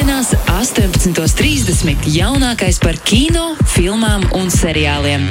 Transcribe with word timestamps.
Piektdienās, 0.00 0.30
18.30. 0.48 2.06
jaunākais 2.08 2.78
par 2.80 2.96
kino, 3.04 3.50
filmām 3.68 4.22
un 4.32 4.48
seriāliem. 4.48 5.26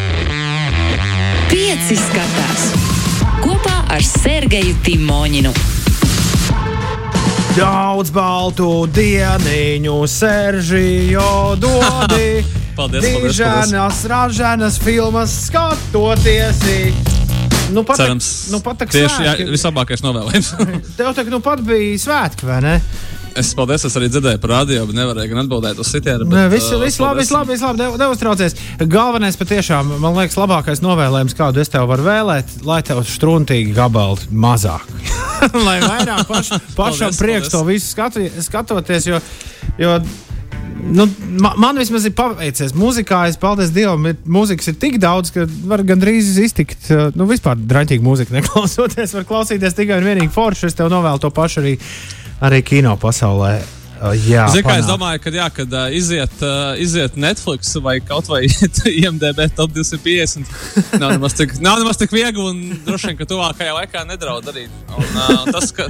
Pieci 1.49 1.97
skatās 1.97 2.67
kopā 3.41 3.79
ar 3.89 4.05
Sergeju 4.05 4.75
Timoņinu. 4.85 5.55
Daudz 7.57 8.13
baltu 8.13 8.85
dieniņu, 8.93 9.97
Seržījo 10.05 11.57
dodi. 11.57 12.45
Paldies, 12.77 13.09
paldies, 13.09 13.09
Diženas, 13.25 14.05
raženas 14.05 14.77
filmas 14.85 15.33
skatoties. 15.49 16.61
Nu, 17.73 17.81
pat, 17.81 18.03
Cerams, 18.05 18.33
nu, 18.53 18.61
pat 18.61 18.85
tieši 18.85 19.01
jā, 19.01 19.33
svētki. 19.33 19.49
vislabākais 19.49 20.05
novēlējums. 20.05 20.57
Tev 20.99 21.15
tā 21.17 21.25
nu 21.25 21.41
pat 21.41 21.65
bija 21.65 22.03
svētki, 22.05 22.45
vai 22.45 22.61
ne? 22.69 22.81
Es 23.37 23.51
paldies, 23.57 23.85
es 23.87 23.97
arī 23.99 24.09
dzirdēju 24.11 24.41
par 24.43 24.53
radio, 24.57 24.85
bet 24.89 24.97
nevarēju 24.97 25.31
gan 25.33 25.41
atbildēt 25.43 25.81
uz 25.81 25.91
sitienu. 25.91 26.27
Nē, 26.29 26.45
viss 26.53 26.71
vis 26.71 26.99
labi, 27.01 27.21
viss 27.21 27.33
labi, 27.33 27.53
viss 27.53 27.65
labi. 27.65 27.81
Ne, 27.83 27.89
neuztraucies. 28.01 28.55
Galvenais 28.89 29.37
patiešām, 29.39 29.95
man 30.03 30.17
liekas, 30.17 30.37
labākais 30.39 30.83
novēlējums, 30.85 31.37
kādu 31.37 31.63
es 31.63 31.73
tev 31.73 31.89
varu 31.91 32.07
vēlēt, 32.07 32.59
lai 32.67 32.79
tev 32.85 33.03
struntīgi 33.07 33.75
gabali 33.77 34.29
mazāk. 34.31 34.87
lai 35.67 35.77
vairāk 35.83 36.25
paš, 36.29 36.55
pašam 36.75 37.09
Paldies, 37.09 37.21
prieks 37.21 37.47
paldies. 37.47 37.53
to 37.53 37.63
visu 37.67 37.93
skatu, 37.93 38.25
skatoties, 38.43 39.07
jo, 39.07 39.21
jo 39.79 39.99
nu, 40.83 41.07
man, 41.39 41.53
man 41.57 41.79
vismaz 41.79 42.05
ir 42.07 42.15
paveicies. 42.17 42.73
Mūzikā, 42.77 43.23
es 43.29 43.39
paldies 43.39 43.73
Dievam, 43.75 44.05
ir, 44.11 44.19
mūzikas 44.27 44.71
ir 44.71 44.79
tik 44.81 44.99
daudz, 45.01 45.33
ka 45.35 45.45
var 45.69 45.83
gandrīz 45.87 46.31
iztikt. 46.41 46.89
uh, 46.91 47.09
Nu, 47.17 47.27
vispār 47.29 47.59
draņķīgi 47.59 48.05
mūzika 48.05 48.35
neklausoties, 48.37 49.15
var 49.17 49.27
klausīties 49.29 49.77
tikai 49.77 49.99
un 50.01 50.09
vienīgi 50.09 50.33
forši. 50.33 50.69
Es 50.69 50.77
tev 50.79 50.91
novēlu 50.93 51.21
to 51.23 51.31
pašu 51.35 51.63
arī, 51.63 51.75
arī 52.41 52.63
kino 52.65 52.95
pasaulē. 52.99 53.57
Uh, 53.99 54.13
Jā, 54.15 54.45
Zinu, 54.47 54.63
kā 54.63 54.77
es 54.79 54.87
domāju, 54.87 55.19
ka, 55.25 55.31
jā, 55.35 55.45
kad 55.51 55.73
uh, 55.75 55.89
iziet, 55.91 56.35
uh, 56.39 56.71
iziet 56.79 57.17
Netflix 57.19 57.73
vai 57.83 57.97
kaut 57.99 58.29
vai 58.31 58.45
IMDB 59.01 59.41
top 59.57 59.73
250, 59.75 60.47
nav 61.01 61.17
nemaz 61.17 61.35
tik, 61.35 61.57
nav 61.59 61.81
nemaz 61.81 61.99
tik 61.99 62.15
viegli 62.15 62.39
un 62.39 62.61
droši 62.85 63.11
vien, 63.11 63.17
ka 63.19 63.27
tuvākajā 63.27 63.75
laikā 63.75 64.05
nedraud 64.07 64.47
darīt. 64.47 64.71
Un, 64.95 65.03
uh, 65.03 65.51
tas, 65.51 65.73
ka, 65.75 65.89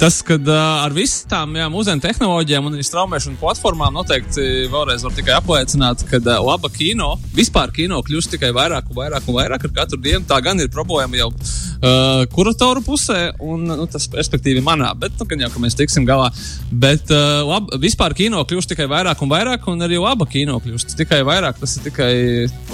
tas, 0.00 0.20
kad 0.26 0.48
uh, 0.48 0.84
ar 0.84 0.94
visām 0.96 1.54
jā, 1.58 1.68
mūsdienu 1.72 2.02
tehnoloģijām 2.04 2.68
un 2.68 2.78
arī 2.78 2.86
straumēšanu 2.86 3.40
platformām 3.40 3.94
noteikti 3.98 4.68
vēlreiz 4.72 5.04
var 5.06 5.14
tikai 5.16 5.36
apliecināt, 5.36 6.04
ka 6.08 6.20
uh, 6.22 6.30
laba 6.46 6.70
kino, 6.72 7.14
vispār 7.36 7.72
kino 7.74 8.00
kļūst 8.06 8.32
tikai 8.34 8.50
vairāk 8.56 8.88
un 8.90 8.98
vairāk 9.00 9.28
un 9.28 9.38
vairāk 9.38 9.68
ar 9.68 9.74
katru 9.82 10.00
dienu. 10.02 10.24
Tā 10.28 10.40
gan 10.44 10.60
ir 10.62 10.72
problēma 10.72 11.20
jau 11.20 11.28
uh, 11.34 12.24
kuratoru 12.32 12.82
pusē, 12.86 13.20
un 13.44 13.68
nu, 13.68 13.88
tas 13.90 14.08
respektīvi 14.14 14.64
manā, 14.64 14.94
bet 14.98 15.18
nu, 15.18 15.28
gan 15.28 15.46
jau, 15.46 15.52
ka 15.54 15.62
mēs 15.66 15.78
tiksim 15.78 16.08
galā. 16.08 16.30
Bet 16.72 17.12
uh, 17.12 17.44
lab, 17.48 17.70
vispār 17.82 18.16
kino 18.18 18.42
kļūst 18.48 18.72
tikai 18.72 18.88
vairāk 18.90 19.20
un 19.24 19.32
vairāk, 19.34 19.68
un 19.72 19.86
arī 19.86 20.00
laba 20.00 20.28
kino 20.30 20.58
kļūst 20.64 20.96
tikai 20.98 21.20
vairāk. 21.28 21.60
Tas 21.60 21.76
ir 21.76 21.88
tikai 21.90 22.12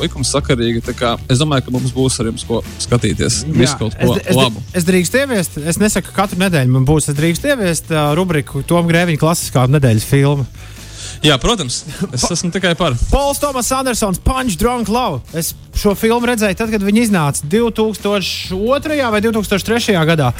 likums 0.01 0.31
sakarīgi. 0.35 0.85
Tā 0.85 0.97
kā 0.99 1.15
Es 1.31 1.41
domāju, 1.41 1.65
ka 1.67 1.73
mums 1.75 1.93
būs 1.95 2.19
ar 2.21 2.29
jums 2.29 2.45
ko 2.47 2.61
skatīties. 2.83 3.41
Visu 3.57 3.79
kaut 3.81 3.97
ko 3.99 4.15
es, 4.15 4.27
es, 4.29 4.37
labu. 4.39 4.63
Es 4.77 4.87
drīkstu 4.87 5.23
ieviest, 5.23 5.57
es 5.73 5.79
nesaku, 5.81 6.11
ka 6.11 6.25
katru 6.25 6.39
nedēļu 6.43 6.75
man 6.75 6.87
būs. 6.89 7.09
Es 7.15 7.19
drīkstu 7.21 7.47
ieviest 7.47 7.91
uh, 7.93 8.09
rubriku 8.19 8.65
Tom 8.67 8.89
Grēviņa 8.91 9.21
klasiskā 9.23 9.69
nedēļas 9.71 10.07
filma. 10.09 10.43
Jā, 11.23 11.37
protams, 11.39 11.77
es 12.17 12.25
esmu 12.27 12.51
tikai 12.51 12.73
par. 12.75 12.97
Pols 13.07 13.39
Tomas 13.39 13.69
Andersons, 13.71 14.19
Punch 14.19 14.57
Drunk 14.59 14.91
Love. 14.91 15.21
Es 15.31 15.53
šo 15.79 15.93
filmu 15.95 16.27
redzēju 16.27 16.59
tad, 16.59 16.73
kad 16.75 16.83
viņi 16.83 17.05
iznāca 17.07 17.47
2002. 17.53 18.99
vai 19.15 19.21
2003. 19.23 19.95
gadā. 20.11 20.33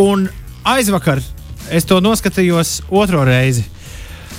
Un 0.00 0.24
aizvakar 0.64 1.20
es 1.68 1.84
to 1.84 2.00
noskatījos 2.00 2.78
otro 2.88 3.26
reizi. 3.28 3.66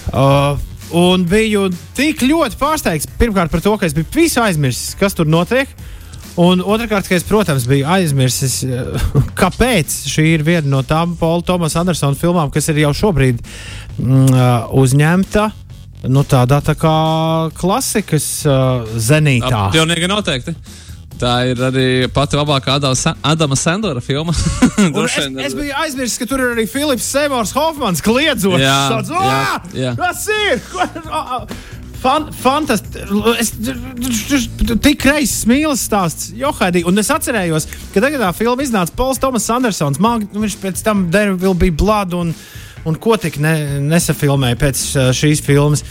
Uh, 0.10 0.58
un 0.90 1.30
biju 1.30 1.68
tik 1.94 2.26
ļoti 2.26 2.58
pārsteigts 2.58 3.14
pirmkārt 3.22 3.54
par 3.54 3.62
to, 3.62 3.78
ka 3.78 3.86
es 3.86 3.94
biju 3.94 4.10
visu 4.18 4.42
aizmirsis, 4.42 4.98
kas 4.98 5.14
tur 5.14 5.30
notiek. 5.30 5.70
Un 6.42 6.60
otrkārt, 6.60 7.08
es, 7.16 7.24
protams, 7.24 7.64
biju 7.70 7.88
aizmirsis, 7.88 8.58
eh, 8.68 9.06
kāpēc 9.42 9.94
šī 10.12 10.26
ir 10.34 10.44
viena 10.48 10.68
no 10.68 10.82
tām 10.84 11.14
Paula 11.20 11.46
Tomasa 11.48 11.80
Andersona 11.84 12.18
filmām, 12.20 12.52
kas 12.52 12.68
ir 12.74 12.82
jau 12.84 12.92
šobrīd 13.06 13.40
mm, 13.40 14.26
eh, 14.36 14.74
uzņemta 14.84 15.46
nu, 16.12 16.22
tādā 16.28 16.60
tā 16.62 16.76
kā 16.78 16.96
klasikas 17.58 18.26
uh, 18.46 18.84
zenītā. 19.02 19.72
Pilnīgi 19.74 20.06
noteikti. 20.12 20.54
Tā 21.18 21.32
ir 21.50 21.62
arī 21.64 21.86
pati 22.12 22.36
labākā 22.38 22.76
Adama 22.76 22.98
Sa- 23.00 23.16
Adama 23.26 23.56
Sandlera 23.58 24.02
filma. 24.04 24.36
Es, 25.06 25.16
es 25.48 25.56
biju 25.56 25.72
aizmirsis, 25.80 26.18
ka 26.20 26.28
tur 26.30 26.42
ir 26.44 26.52
arī 26.54 26.66
Filips 26.70 27.08
Sēmors 27.16 27.54
Hofmans 27.56 28.04
kliedzot. 28.06 28.60
Jā, 28.60 28.76
Tāds, 28.92 29.10
jā, 29.16 29.32
"Ā, 29.32 29.62
jā. 29.80 29.94
Tas 29.98 30.26
ir! 30.36 30.62
Fan, 32.06 32.28
Fantastiski. 32.38 33.02
Tik 34.84 35.06
reizes 35.10 35.46
mīlestības 35.50 35.86
stāsts, 35.88 36.28
Johaidī. 36.38 36.84
Un 36.86 37.02
es 37.02 37.10
atcerējos, 37.14 37.66
ka 37.96 38.04
tagad 38.04 38.22
tā 38.22 38.30
filma 38.38 38.62
iznāca 38.66 38.94
Pols 38.98 39.22
Tomas 39.22 39.48
Andersons. 39.50 39.98
Man, 40.04 40.28
nu, 40.30 40.44
viņš 40.44 40.60
pēc 40.62 40.84
tam 40.86 41.08
Will 41.10 41.58
Be 41.58 41.72
Blood 41.74 42.14
un, 42.14 42.34
un 42.86 43.00
ko 43.02 43.18
tik 43.18 43.40
ne, 43.42 43.56
nesafilmēja 43.90 44.60
pēc 44.62 44.84
šīs 45.18 45.42
filmas. 45.46 45.82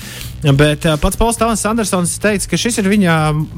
Bet 0.45 0.87
pats 1.03 1.19
Pols 1.19 1.41
Tomas 1.41 1.65
Andersons 1.67 2.15
teica, 2.23 2.53
ka 2.53 2.61
šis 2.61 2.79
ir 2.79 2.93
viņa, 2.93 3.17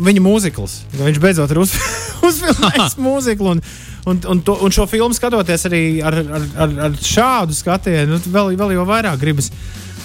viņa 0.09 0.25
mūzikls. 0.25 0.78
Viņš 0.97 1.21
beidzot 1.21 1.53
ir 1.53 1.61
uz, 1.61 1.77
uzfilmējis 2.31 2.97
mūziklu. 3.09 3.59
Un, 3.59 3.62
Un, 4.06 4.21
un, 4.31 4.39
to, 4.39 4.55
un 4.62 4.71
šo 4.71 4.84
filmu 4.87 5.16
skatoties 5.19 5.66
arī 5.66 5.81
ar, 5.99 6.15
ar, 6.15 6.45
ar, 6.62 6.75
ar 6.87 6.93
šādu 7.03 7.56
skatienu, 7.59 8.12
nu, 8.12 8.21
vēl, 8.31 8.53
vēl 8.55 8.77
jau 8.77 8.84
vairāk 8.87 9.19
gribas, 9.19 9.49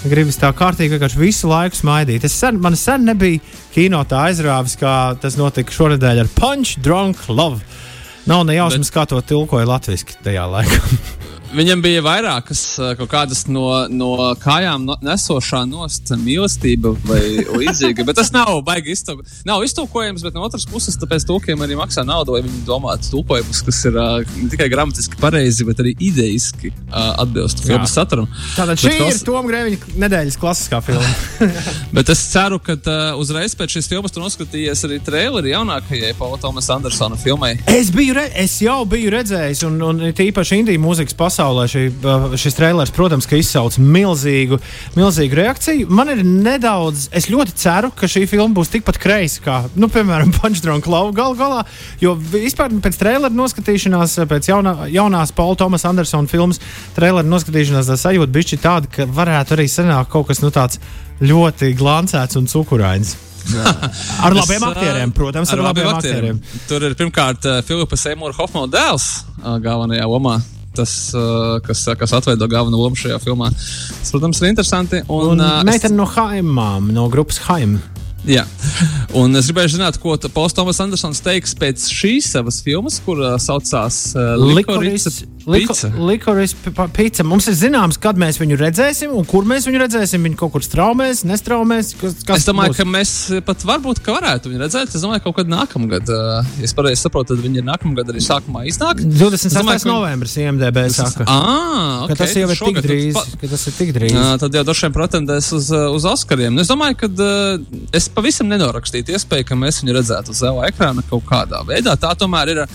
gribas 0.09 0.39
tā 0.41 0.49
kārtīgi 0.57 0.95
vienkārši 0.95 1.19
visu 1.21 1.49
laiku 1.51 1.77
smaidīt. 1.77 2.25
Es 2.27 2.37
sen, 2.37 2.59
man 2.61 2.77
sen 2.79 3.05
nebija 3.09 3.41
kino 3.75 4.01
tā 4.09 4.27
aizrāvis, 4.29 4.77
kā 4.81 4.95
tas 5.21 5.37
notika 5.39 5.73
šonadēļ 5.75 6.23
ar 6.23 6.31
Punch 6.37 6.79
Drunk 6.81 7.27
Love. 7.29 7.61
Nav 8.29 8.45
ne 8.45 8.57
jausmas, 8.57 8.89
Bet... 8.89 8.95
kā 8.95 9.05
to 9.09 9.21
tilkoja 9.33 9.69
latviešu 9.69 10.21
tajā 10.25 10.47
laikā. 10.55 10.81
Viņam 11.51 11.81
bija 11.83 12.01
vairākas 12.03 12.61
uh, 12.79 12.91
kaut 12.95 13.09
kādas 13.11 13.43
no, 13.51 13.65
no 13.91 14.11
kājām 14.39 14.85
no, 14.87 14.95
nesošā 15.03 15.65
nost 15.67 16.13
mīlestība 16.21 16.93
vai 17.03 17.19
līdzīga. 17.43 18.05
Bet 18.07 18.15
tas 18.21 18.31
nav 18.31 18.61
baigi 18.67 18.93
iztulko, 18.95 19.25
nav 19.47 19.65
iztulkojams, 19.65 20.23
bet 20.23 20.37
no 20.37 20.45
otras 20.47 20.63
puses, 20.69 20.95
tāpēc 21.01 21.25
tulkiem 21.27 21.63
arī 21.65 21.75
maksā 21.79 22.05
naudu, 22.07 22.37
lai 22.37 22.43
viņi 22.45 22.63
domātu 22.67 23.11
tulkojumus, 23.11 23.63
kas 23.67 23.81
ir 23.89 23.97
uh, 23.99 24.21
ne 24.39 24.47
tikai 24.53 24.69
gramatiski 24.71 25.19
pareizi, 25.19 25.67
bet 25.67 25.81
arī 25.83 25.93
idejiski 25.99 26.71
uh, 26.71 27.11
atbilst 27.25 27.65
filmas 27.65 27.97
saturam. 27.97 28.29
Tātad 28.55 28.79
šī 28.79 28.93
Bet 28.95 29.17
ir 29.17 29.21
Toma 29.27 29.43
Grēviņa 29.51 29.97
nedēļas 30.05 30.39
klasiskā 30.39 30.79
filma. 30.85 31.11
Bet 31.95 32.09
es 32.13 32.23
ceru, 32.31 32.61
ka 32.63 32.77
uh, 32.79 33.19
uzreiz 33.19 33.57
pēc 33.59 33.75
šīs 33.75 33.91
filmas 33.91 34.15
tu 34.15 34.23
noskatījies 34.23 34.85
arī 34.87 35.01
traileri 35.03 35.51
jaunākajai 35.51 36.15
Paula 36.19 36.39
Tomasa 36.39 36.77
Andersona 36.77 37.19
filmai. 37.19 37.57
Es, 37.71 37.91
biju, 37.91 38.15
re- 38.15 38.29
es 38.39 38.55
jau 38.63 38.81
biju 38.87 39.11
redzējis, 39.11 39.65
un, 39.67 39.79
un 39.89 40.03
it 40.07 40.21
īpaši 40.23 40.61
Indijas 40.61 40.83
mūzikas 40.83 41.17
pasaulē 41.17 41.40
šī, 41.41 41.83
uh, 42.05 42.33
šis 42.39 42.55
trailers, 42.57 42.91
protams, 42.95 43.27
ka 43.29 43.37
izsauc 43.39 43.77
milzīgu, 43.81 44.59
milzīgu 44.95 45.37
reakciju. 45.39 45.89
Man 45.89 46.11
ir 46.13 46.23
nedaudz, 46.25 47.07
es 47.17 47.29
ļoti 47.31 47.55
ceru, 47.59 47.91
ka 47.95 48.09
šī 48.11 48.25
filma 48.29 48.53
būs 48.57 48.71
tikpat 48.73 48.99
kreisa 49.01 49.43
kā, 49.45 49.57
nu, 49.75 49.89
piemēram, 49.91 50.33
Punchdrunk 50.37 50.87
Lava 50.91 51.13
gal 51.15 51.35
galā. 51.39 51.65
Jo 52.03 52.15
vispār 52.15 52.73
pēc 52.83 52.99
trailera 53.01 53.33
noskatīšanās, 53.35 54.19
pēc 54.29 54.51
jaunā, 54.51 54.75
jaunās 54.93 55.33
Paula 55.35 55.59
Tomasa 55.59 55.91
Andersona 55.91 56.31
filmas 56.31 56.61
trailera 56.95 57.27
noskatīšanās, 57.27 57.89
tā 57.91 57.99
sajūta 57.99 58.35
bija 58.37 58.61
tāda, 58.61 58.91
ka 58.91 59.09
varētu 59.09 59.57
arī 59.57 59.67
sanākt 59.71 60.11
kaut 60.13 60.29
kas 60.29 60.43
nu, 60.43 60.53
tāds 60.53 60.81
ļoti 61.21 61.73
glancēts 61.77 62.39
un 62.39 62.49
cukurains. 62.51 63.17
Ar 64.25 64.33
labiem 64.35 64.61
Es, 64.61 64.67
aktieriem, 64.69 65.11
protams, 65.17 65.49
ar, 65.49 65.59
ar 65.59 65.71
labiem 65.71 65.87
aktieriem. 65.95 66.41
Tur 66.69 66.85
ir 66.85 66.95
pirmkārt 66.97 67.47
Filipa 67.65 67.97
Seymoura 67.97 68.37
Hofmana 68.37 68.69
dēls 68.71 69.07
galvenajā 69.41 70.05
lomā. 70.09 70.37
Tas, 70.75 70.91
uh, 71.17 71.57
kas, 71.65 71.81
kas 71.99 72.13
atveido 72.15 72.47
galveno 72.47 72.79
lomu 72.79 72.95
šajā 72.95 73.17
filmā. 73.23 73.49
Tas, 73.51 74.11
protams, 74.13 74.39
ir 74.39 74.53
interesanti. 74.53 75.01
Un, 75.11 75.33
Un 75.33 75.41
uh, 75.43 75.57
es- 75.59 75.67
meitene 75.67 75.97
no 75.97 76.05
Haimām, 76.07 76.91
no 76.95 77.09
grupas 77.11 77.41
Haim. 77.49 77.79
Jā, 78.21 78.43
un 79.19 79.33
es 79.35 79.47
gribēju 79.49 79.73
zināt, 79.75 79.97
ko 79.99 80.13
Pols 80.31 80.53
Tomas 80.53 80.77
Andersons 80.83 81.23
teiks 81.25 81.55
pēc 81.57 81.87
šīs 81.89 82.27
savas 82.35 82.59
filmas, 82.61 82.99
kur 83.03 83.17
uh, 83.19 83.33
saucās 83.41 84.11
uh, 84.13 84.35
Licorice 84.37 85.09
Pizza. 85.09 85.30
Likoris 85.45 86.53
pizza. 86.95 87.23
Mums 87.27 87.47
ir 87.49 87.55
zināms, 87.57 87.97
kad 88.01 88.17
mēs 88.19 88.37
viņu 88.41 88.57
redzēsim 88.59 89.13
un 89.17 89.25
kur 89.29 89.45
mēs 89.49 89.65
viņu 89.69 89.79
redzēsim. 89.83 90.23
Viņu 90.27 90.37
kaut 90.39 90.51
kur 90.55 90.63
straumēs, 90.65 91.23
nestraumēs. 91.27 91.93
Kas, 91.99 92.17
kas 92.27 92.41
Es 92.43 92.47
domāju, 92.49 92.73
būs? 92.73 92.77
ka 92.81 92.85
mēs 92.89 93.11
pat 93.47 93.65
varbūt 93.67 94.01
ka 94.05 94.15
varētu 94.19 94.51
viņu 94.51 94.61
redzēt. 94.63 94.93
Es 94.95 95.01
domāju, 95.05 95.21
ka 95.23 95.29
kaut 95.29 95.39
kad 95.41 95.51
nākamgad, 95.51 96.11
ja 96.11 96.67
es 96.67 96.73
pareizi 96.77 97.01
saprotu, 97.05 97.33
tad 97.35 97.43
viņi 97.45 97.61
ir 97.63 97.67
nākamgad 97.67 98.11
arī 98.13 98.21
sākumā 98.23 98.65
iznāk. 98.69 99.01
28. 99.01 99.49
Es 99.51 99.57
domāju, 99.57 99.83
ka- 99.83 99.89
novembris 99.91 100.37
IMDB 100.37 100.79
saka. 100.93 101.25
Ah, 101.27 102.05
Ka 102.07 102.13
okay, 102.13 102.15
tas 102.21 102.35
jau 102.35 102.45
ir 102.47 102.55
tik 102.55 102.61
šogad 102.61 102.81
tad 102.83 102.91
drīz. 102.91 103.13
pa- 103.13 103.47
Tas 103.51 103.67
ir 103.67 103.73
tik 103.79 103.93
drīz. 103.97 104.11
Jā, 104.15 104.37
tad 104.39 104.53
jau 104.53 104.63
droši 104.63 104.87
vien 104.87 104.93
pretendēs 104.95 105.51
uz, 105.57 105.71
uh, 105.71 105.89
uz 105.95 106.05
Oskariem. 106.05 106.59
Es 106.61 106.67
domāju, 106.71 106.95
ka 107.01 107.07
uh, 107.11 107.59
es 107.93 108.07
pavisam 108.09 108.47
nenorakstītu 108.47 109.15
iespēju, 109.17 109.45
ka 109.51 109.55
mēs 109.55 109.81
viņu 109.83 109.97
redzētu 109.99 110.29
uz 110.31 110.39
zila 110.39 110.69
ekrāna 110.69 111.03
kaut 111.09 111.25
kādā 111.25 111.63
veidā. 111.67 111.97
Tā 111.99 112.13
tomēr 112.15 112.53
ir 112.55 112.65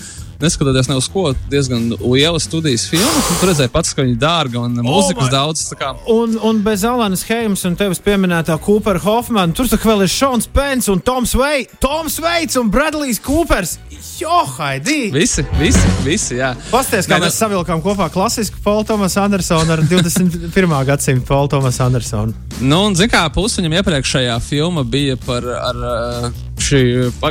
neskatoties 0.41 0.89
ne 0.89 0.97
uz 0.99 1.07
ko, 1.11 1.31
diezgan 1.51 1.89
liela 2.01 2.39
studijas 2.39 2.87
filma. 2.89 3.23
Tur 3.39 3.51
redzēja 3.51 3.71
pats, 3.73 3.93
ka 3.95 4.05
viņa 4.05 4.15
ir 4.15 4.21
dārga 4.21 4.61
un 4.63 4.77
mūzikas 4.85 5.27
oh 5.27 5.33
daudz. 5.33 5.65
Un, 6.13 6.37
un 6.49 6.61
bez 6.65 6.85
Alanas 6.87 7.25
Heimas 7.27 7.65
un 7.67 7.77
tevis 7.79 8.01
pieminētā 8.03 8.57
Coopera 8.63 9.01
Hoffmana, 9.03 9.53
tur 9.57 9.69
vēl 9.69 10.05
ir 10.05 10.11
Šons 10.11 10.49
Pence 10.53 10.91
un 10.93 11.01
Toms 11.03 11.35
Veits, 11.37 11.77
Toms 11.83 12.19
Veits 12.23 12.59
un 12.59 12.71
Bradlijs 12.73 13.21
Coopers. 13.23 13.77
Jo, 14.17 14.43
Haidī! 14.57 15.11
Visi, 15.13 15.43
visi, 15.59 15.91
visi 16.05 16.39
jā. 16.39 16.53
Pasties, 16.71 17.05
kā 17.09 17.17
Nē, 17.17 17.27
mēs 17.27 17.37
savilkām 17.37 17.81
kopā 17.85 18.09
klasisku 18.13 18.61
Paulu 18.65 18.85
Tomasu 18.87 19.21
Andersonu 19.23 19.75
ar 19.75 19.83
21. 19.85 20.75
gadsimtu 20.89 21.25
Paulu 21.29 21.51
Tomasu 21.53 21.85
Andersonu. 21.85 22.33
Nu, 22.61 22.83
un, 22.87 22.97
zin 22.97 23.11
kā, 23.13 23.25
pusi 23.33 23.61
viņam 23.61 23.77
iepriekšējā 23.81 24.37
filma 24.41 24.85
bija 24.87 25.17
par 25.21 25.45
ar, 25.53 25.81
šī, 26.67 26.83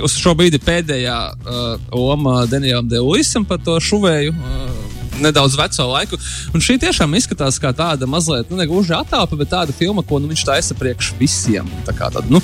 uz 0.02 0.16
šo 0.16 0.34
brīdi 0.38 0.60
pēdējā 0.62 1.16
uh, 1.32 1.64
Oma 1.96 2.44
Denijam 2.50 2.88
Deluisam 2.88 3.44
par 3.44 3.60
to 3.64 3.76
šuvēju. 3.82 4.32
Uh, 4.32 4.85
nedaudz 5.22 5.56
veco 5.58 5.88
laiku. 5.90 6.18
Un 6.54 6.62
šī 6.64 6.78
tiešām 6.82 7.14
izskatās 7.18 7.58
kā 7.62 7.72
tāda 7.76 8.08
mazliet, 8.10 8.50
nu, 8.50 8.58
negluži 8.60 8.94
attēlpa, 8.96 9.38
bet 9.40 9.52
tāda 9.52 9.74
filma, 9.76 10.04
ko 10.06 10.20
nu, 10.22 10.30
viņš 10.32 10.44
taisa 10.48 10.76
priekš 10.78 11.12
visiem. 11.20 11.68
Tāda, 11.86 12.22
nu, 12.30 12.40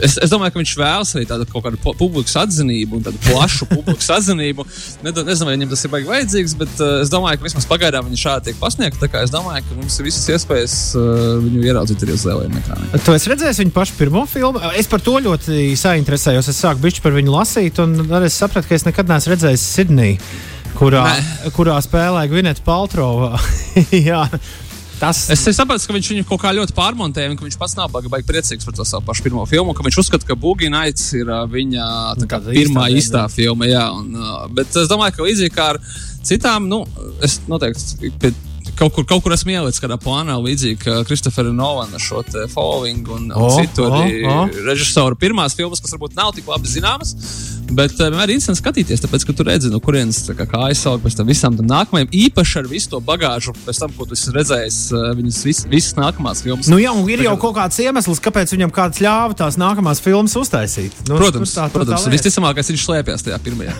es, 0.00 0.16
es 0.22 0.32
domāju, 0.32 0.54
ka 0.54 0.62
viņš 0.62 0.74
vēlas 0.80 1.14
arī 1.16 1.28
tādu 1.28 1.46
kaut 1.50 1.66
kādu 1.66 1.80
publikas 1.98 2.36
atzinību 2.42 2.98
un 2.98 3.06
tādu 3.06 3.20
plašu 3.28 3.68
publikas 3.74 4.10
atzinību. 4.18 4.66
Nezinu, 5.06 5.48
vai 5.48 5.56
viņam 5.56 5.72
tas 5.72 5.84
ir 5.86 5.92
baigi 5.94 6.10
vajadzīgs, 6.10 6.56
bet 6.60 6.82
uh, 6.82 6.98
es 7.04 7.12
domāju, 7.12 7.40
ka 7.40 7.48
vismaz 7.48 7.68
pagaidām 7.70 8.10
viņš 8.10 8.26
šādi 8.26 8.50
tiek 8.50 8.60
pasniegts. 8.60 9.02
Tā 9.02 9.10
kā 9.12 9.24
es 9.26 9.34
domāju, 9.34 9.64
ka 9.68 9.78
mums 9.80 9.98
ir 10.00 10.08
visas 10.08 10.26
iespējas 10.36 10.76
uh, 10.98 11.36
viņu 11.44 11.64
ieraudzīt 11.66 12.06
arī 12.06 12.16
uz 12.16 12.26
lieliem 12.28 12.58
ekrāniem. 12.62 12.98
Tu 13.06 13.16
esi 13.16 13.32
redzējis 13.32 13.62
viņu 13.62 13.76
pašu 13.76 13.96
pirmo 14.00 14.26
filmu? 14.30 14.62
Es 14.78 14.90
par 14.90 15.04
to 15.04 15.18
ļoti 15.22 15.70
sainteresējos. 15.78 16.50
Es 16.52 16.60
sāku 16.64 16.82
bišķi 16.84 17.04
par 17.04 17.16
viņu 17.16 17.34
lasīt, 17.34 17.80
un 17.82 17.96
arī 18.06 18.30
es 18.30 18.38
sapratu, 18.38 18.70
ka 18.70 18.78
es 18.78 18.86
nekad 18.88 19.10
neesmu 19.10 19.34
redzējis 19.34 19.70
Sidniju 19.76 20.54
kurā, 20.78 21.02
Nē. 21.08 21.50
kurā 21.56 21.76
spēlē 21.84 22.26
Gvineta 22.30 22.64
Paltrova. 22.66 23.36
Tas... 24.96 25.26
Es 25.28 25.42
saprotu, 25.52 25.84
ka 25.84 25.92
viņš 25.92 26.08
viņu 26.08 26.24
kaut 26.24 26.40
kā 26.40 26.54
ļoti 26.56 26.72
pārmontēja, 26.76 27.28
un 27.28 27.36
ka 27.36 27.44
viņš 27.44 27.58
pats 27.60 27.74
nav 27.76 27.90
baigi, 27.92 28.24
priecīgs 28.24 28.64
par 28.64 28.76
to 28.78 28.86
savu 28.88 29.04
pašu 29.04 29.26
pirmo 29.26 29.44
filmu. 29.48 29.74
Viņš 29.76 29.98
uzskata, 30.00 30.24
ka 30.24 30.38
Boogie 30.40 30.70
Nights 30.72 31.10
ir 31.18 31.28
viņa 31.52 31.88
kā, 32.24 32.40
pirmā 32.46 32.86
īstā, 32.88 33.26
īstā 33.26 33.26
filma. 33.32 33.68
Jā, 33.68 33.90
un, 33.92 34.16
bet 34.56 34.72
es 34.72 34.88
domāju, 34.88 35.18
ka 35.18 35.26
līdzīgi 35.28 35.52
kā 35.52 35.68
ar 35.74 35.80
citām, 36.24 36.70
nu, 36.72 36.86
es 37.24 37.42
noteikti 37.50 38.14
pie 38.22 38.32
kaut 38.76 38.92
kur, 38.96 39.06
kaut 39.08 39.22
kur 39.24 39.34
esmu 39.36 39.54
ielicis 39.54 39.80
kādā 39.82 39.98
plānā, 40.00 40.36
līdzīgi 40.42 40.78
kā 40.80 40.96
Kristofera 41.08 41.52
Nolana 41.54 42.00
šo 42.02 42.22
following 42.52 43.08
un, 43.08 43.28
un 43.30 43.46
oh, 43.48 43.52
citu 43.56 43.86
oh, 43.88 44.00
oh. 44.32 44.58
režisoru 44.66 45.18
pirmās 45.20 45.56
filmas, 45.56 45.80
kas 45.82 45.94
varbūt 45.96 46.16
nav 46.18 46.34
tik 46.36 46.48
labi 46.50 46.72
zināmas. 46.72 47.14
Bet 47.66 47.96
uh, 47.98 48.06
vienmēr 48.06 48.30
ir 48.30 48.36
interesanti 48.36 48.60
skatīties, 48.62 49.02
tāpēc, 49.02 49.24
ka 49.26 49.34
tu 49.36 49.46
redzi, 49.46 49.70
no 49.72 49.80
kurienes 49.82 50.20
kā, 50.38 50.46
kā 50.46 50.60
aizsaukt 50.68 51.02
pēc 51.02 51.16
tam 51.18 51.30
visām 51.30 51.56
tam 51.58 51.66
nākamajām, 51.70 52.10
īpaši 52.14 52.60
ar 52.60 52.68
visu 52.70 52.92
to 52.92 53.00
bagāžu, 53.04 53.54
pēc 53.66 53.80
tam, 53.82 53.94
ko 53.96 54.06
tu 54.06 54.14
esi 54.14 54.34
redzējis, 54.34 54.78
uh, 54.94 55.08
viņas 55.18 55.40
vis, 55.48 55.62
visas 55.70 55.96
nākamās 55.98 56.44
filmas. 56.46 56.70
Nu, 56.70 56.78
jā, 56.82 56.92
un 56.94 57.08
ir 57.10 57.24
jau 57.26 57.34
kaut 57.42 57.56
kāds 57.58 57.80
iemesls, 57.82 58.22
kāpēc 58.22 58.54
viņam 58.54 58.74
kāds 58.74 59.02
ļāva 59.02 59.36
tās 59.38 59.58
nākamās 59.60 60.02
filmas 60.04 60.36
uztaisīt. 60.38 60.94
Nu, 61.10 61.18
protams, 61.18 61.56
tā, 61.56 61.66
protams 61.74 62.06
visticamākais 62.12 62.70
viņš 62.72 62.86
slēpjas 62.86 63.26
tajā 63.26 63.40
pirmajā. 63.42 63.74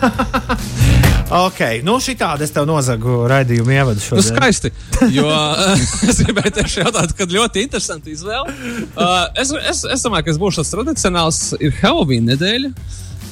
ok, 1.47 1.63
nu 1.87 1.97
šī 2.03 2.17
tāda 2.19 2.43
es 2.47 2.53
tev 2.55 2.67
nozagu 2.67 3.23
raidījumu 3.31 3.75
ievadu 3.77 4.03
šodien. 4.03 4.23
Nu, 4.23 4.27
skaisti. 4.27 4.73
Jo 5.17 5.27
es 6.09 6.19
gribēju 6.25 6.53
tieši 6.59 6.81
jautāt, 6.83 7.13
kad 7.17 7.31
ļoti 7.31 7.63
interesanti 7.67 8.13
izvēle. 8.15 8.53
Uh, 8.97 9.27
es, 9.39 9.53
es, 9.71 9.83
es 9.95 10.05
domāju, 10.05 10.27
ka 10.27 10.33
es 10.33 10.39
būšu 10.41 10.63
tas 10.63 10.73
tradicionāls. 10.73 11.41
Ir 11.63 11.75
Halloween 11.81 12.27
nedēļa. 12.31 12.73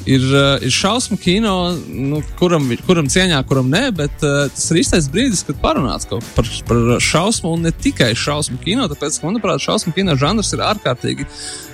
Ir, 0.06 0.22
uh, 0.30 0.62
ir 0.62 0.74
šausmu 0.74 1.18
kino, 1.18 1.56
nu, 1.90 2.22
kuram, 2.40 2.68
kuram 2.86 3.10
cieņā, 3.10 3.40
kuram 3.50 3.72
nē, 3.74 3.88
bet 3.98 4.26
uh, 4.26 4.46
tas 4.54 4.68
ir 4.70 4.82
īstais 4.84 5.10
brīdis, 5.10 5.42
kad 5.48 5.58
parunāts 5.64 6.06
par, 6.10 6.50
par 6.70 6.82
šausmu 7.02 7.56
un 7.56 7.66
ne 7.66 7.74
tikai 7.74 8.12
šausmu 8.18 8.60
kino. 8.62 8.86
Tāpēc, 8.92 9.18
manuprāt, 9.26 9.64
šausmu 9.66 9.96
kino 9.98 10.18
žanrs 10.20 10.54
ir 10.54 10.62
ārkārtīgi 10.66 11.26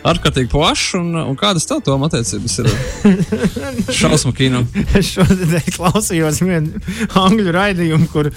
ārkārtīgi 0.07 0.50
plašs. 0.51 0.95
Un, 1.00 1.13
un 1.19 1.38
kādas 1.39 1.68
tev 1.69 1.81
tom 1.86 2.06
attiecības 2.07 2.57
ir 2.62 2.69
šausmu 4.01 4.34
kino? 4.38 4.63
es 4.98 5.13
šodien 5.13 5.68
klausījos 5.75 6.42
vienu 6.44 6.81
angļu 7.22 7.56
raidījumu, 7.56 8.07
kur 8.12 8.31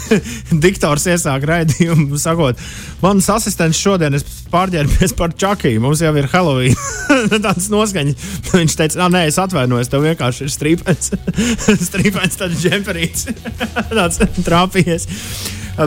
diktors 0.64 1.06
iesāk 1.12 1.46
raidījumu, 1.48 2.18
sakot, 2.20 2.60
mans 3.02 3.30
asistents 3.32 3.80
šodien 3.80 4.16
ir 4.18 4.26
pārģērbies 4.52 5.16
par 5.18 5.34
čakiju, 5.36 5.82
mums 5.84 6.02
jau 6.04 6.12
ir 6.18 6.28
Halloween. 6.32 6.76
Tāds 7.46 7.70
noskaņas. 7.72 8.30
Viņš 8.52 8.76
teica, 8.78 9.08
nē, 9.12 9.26
es 9.30 9.35
atvainojos, 9.42 9.90
tev 9.92 10.06
vienkārši 10.06 10.46
ir 10.46 10.52
strīpens, 10.52 11.12
strīpens 11.88 12.40
tāds 12.40 12.62
džemperīts, 12.62 13.28
tāds 13.98 14.22
trāpījies. 14.46 15.08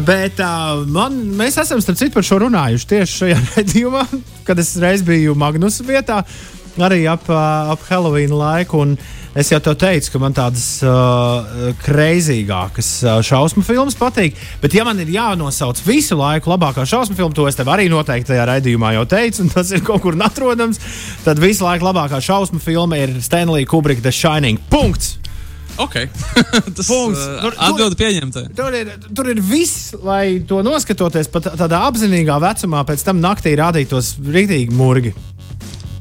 Bet 0.06 0.38
uh, 0.44 0.84
man, 0.86 1.16
mēs 1.40 1.57
esam 1.62 1.81
starp 1.81 1.98
citu 1.98 2.13
par 2.13 2.25
šo 2.28 2.44
runājuši 2.44 2.90
tieši 2.92 3.19
šajā 3.24 3.40
redzējumā, 3.57 4.06
kad 4.46 4.62
es 4.62 4.75
reiz 4.81 5.04
biju 5.06 5.34
Magnus 5.40 5.81
vietā, 5.86 6.22
arī 6.85 7.03
ap, 7.09 7.27
ap 7.29 7.83
Halloween 7.89 8.35
laiku. 8.35 8.83
Es 9.37 9.51
jau 9.53 9.59
te 9.61 9.71
teicu, 9.77 10.09
ka 10.09 10.19
man 10.23 10.33
tādas 10.33 10.63
uh, 10.81 11.69
kreizīgākas 11.83 12.89
uh, 13.05 13.19
šausmu 13.25 13.61
filmas 13.63 13.97
patīk. 13.99 14.39
Bet, 14.63 14.73
ja 14.73 14.83
man 14.87 14.97
ir 15.03 15.11
jānosauc 15.13 15.77
visu 15.85 16.17
laiku 16.17 16.49
labākā 16.49 16.83
šausmu 16.89 17.17
filma, 17.19 17.35
to 17.37 17.45
es 17.47 17.59
tev 17.59 17.69
arī 17.69 17.85
noteikti 17.93 18.31
tajā 18.31 18.47
raidījumā 18.49 18.95
jau 18.97 19.05
teicu, 19.13 19.45
un 19.45 19.53
tas 19.53 19.69
ir 19.75 19.85
kaut 19.85 20.01
kur 20.03 20.17
atrodams, 20.25 20.81
tad 21.27 21.41
visu 21.41 21.67
laiku 21.67 21.85
labākā 21.91 22.17
šausmu 22.25 22.61
filma 22.63 22.97
ir 23.03 23.19
Stanley 23.21 23.69
Kubrika 23.69 24.01
The 24.07 24.15
Shining. 24.15 24.57
Punkts! 24.73 25.19
Okay. 25.79 26.09
Tas 26.75 26.87
Punkts. 26.89 27.21
Tur, 27.39 27.55
atbildi 27.55 27.97
pieņemta. 27.99 28.43
Tur 28.57 28.75
ir, 28.75 28.91
tur 29.15 29.29
ir 29.31 29.39
viss, 29.39 29.93
lai 30.03 30.41
to 30.47 30.59
noskatoties 30.65 31.31
pat 31.31 31.53
tādā 31.59 31.79
apzinīgā 31.87 32.35
vecumā, 32.43 32.83
pēc 32.87 33.05
tam 33.07 33.21
naktī 33.23 33.55
rādītos 33.59 34.17
rītīgi 34.19 34.75
murgi. 34.75 35.13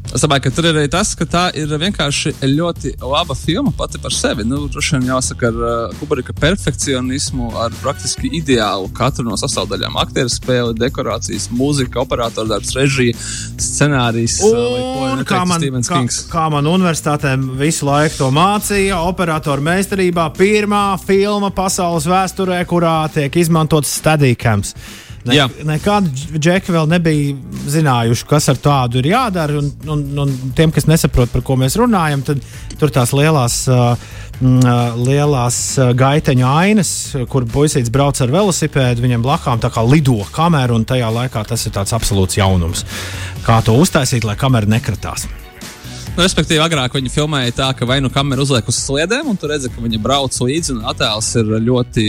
Es 0.09 0.23
domāju, 0.25 0.47
ka 0.47 0.51
tur 0.57 0.67
ir 0.71 0.77
arī 0.81 0.89
tas, 0.89 1.11
ka 1.19 1.27
tā 1.29 1.43
ir 1.59 1.69
vienkārši 1.69 2.33
ļoti 2.49 2.95
laba 3.03 3.35
filma 3.37 3.73
pati 3.77 4.01
par 4.01 4.15
sevi. 4.17 4.47
Nu, 4.49 4.63
Droši 4.73 4.97
vien 4.97 5.11
jāsaka, 5.11 5.51
ar 5.51 5.59
uh, 5.61 5.97
Kubrika 6.01 6.33
perfekcionismu, 6.33 7.51
ar 7.61 7.75
praktiski 7.83 8.31
ideālu 8.39 8.89
katru 8.97 9.27
no 9.27 9.37
sastāvdaļām. 9.41 9.99
Aktieru 10.01 10.33
spēle, 10.33 10.77
dekorācijas, 10.81 11.51
mūzika, 11.53 12.01
operatora 12.07 12.55
darbs, 12.55 12.73
režija, 12.79 13.17
scenārijs. 13.61 14.39
Uh, 14.49 15.11
un, 15.11 15.25
kā, 15.29 15.43
man, 15.49 15.67
kā, 15.85 16.01
kā 16.33 16.47
man 16.55 16.71
universitātē 16.73 17.35
visu 17.61 17.91
laiku 17.91 18.23
to 18.23 18.31
mācīja, 18.33 19.03
operatoru 19.11 19.67
meistarībā 19.69 20.31
pirmā 20.39 20.87
filma 21.05 21.53
pasaules 21.53 22.09
vēsturē, 22.09 22.63
kurā 22.71 23.03
tiek 23.13 23.37
izmantots 23.45 23.93
stadīkams. 24.01 24.73
Ne, 25.27 25.49
nekādi 25.67 26.39
džeki 26.39 26.73
vēl 26.73 26.87
nebija 26.89 27.35
zinājuši, 27.69 28.27
kas 28.29 28.49
ar 28.53 28.61
tādu 28.63 29.01
ir 29.01 29.11
jādara. 29.11 29.59
Un, 29.59 29.73
un, 29.91 30.05
un 30.25 30.55
tiem, 30.57 30.73
kas 30.75 30.87
nesaprot, 30.89 31.33
par 31.33 31.45
ko 31.45 31.59
mēs 31.61 31.77
runājam, 31.81 32.23
tad 32.27 32.45
tur 32.79 32.95
tās 32.95 33.15
lielās. 33.17 33.65
Uh, 33.73 34.25
lielās 34.39 35.57
gaiteņu 35.99 36.45
ainas, 36.47 36.91
kur 37.27 37.43
puisīts 37.51 37.91
brauc 37.91 38.21
ar 38.23 38.31
velosipēdu, 38.31 39.03
viņam 39.03 39.25
blakām 39.25 39.59
tā 39.59 39.67
kā 39.75 39.83
lido 39.83 40.21
kamera, 40.31 40.77
un 40.77 40.87
tajā 40.87 41.11
laikā 41.11 41.43
tas 41.49 41.67
ir 41.67 41.75
tāds 41.75 41.91
absolūts 41.97 42.39
jaunums. 42.39 42.85
Kā 43.43 43.59
to 43.67 43.75
uztaisīt, 43.75 44.23
lai 44.23 44.37
kamera 44.39 44.71
nekratās? 44.71 45.27
Nu, 46.19 46.25
respektīvi, 46.25 46.59
agrāk 46.59 46.97
viņi 46.97 47.13
filmēja 47.15 47.53
tā, 47.55 47.67
ka 47.79 47.87
vai 47.87 48.01
nu 48.03 48.09
kamera 48.11 48.43
uzliek 48.43 48.67
uz 48.67 48.79
sliedēm, 48.83 49.29
un 49.31 49.37
tur 49.39 49.53
redzat, 49.53 49.71
ka 49.71 49.83
viņi 49.85 50.01
brauc 50.03 50.35
līdzi, 50.35 50.75
un 50.75 50.89
attēls 50.91 51.29
ir 51.39 51.53
ļoti 51.63 52.07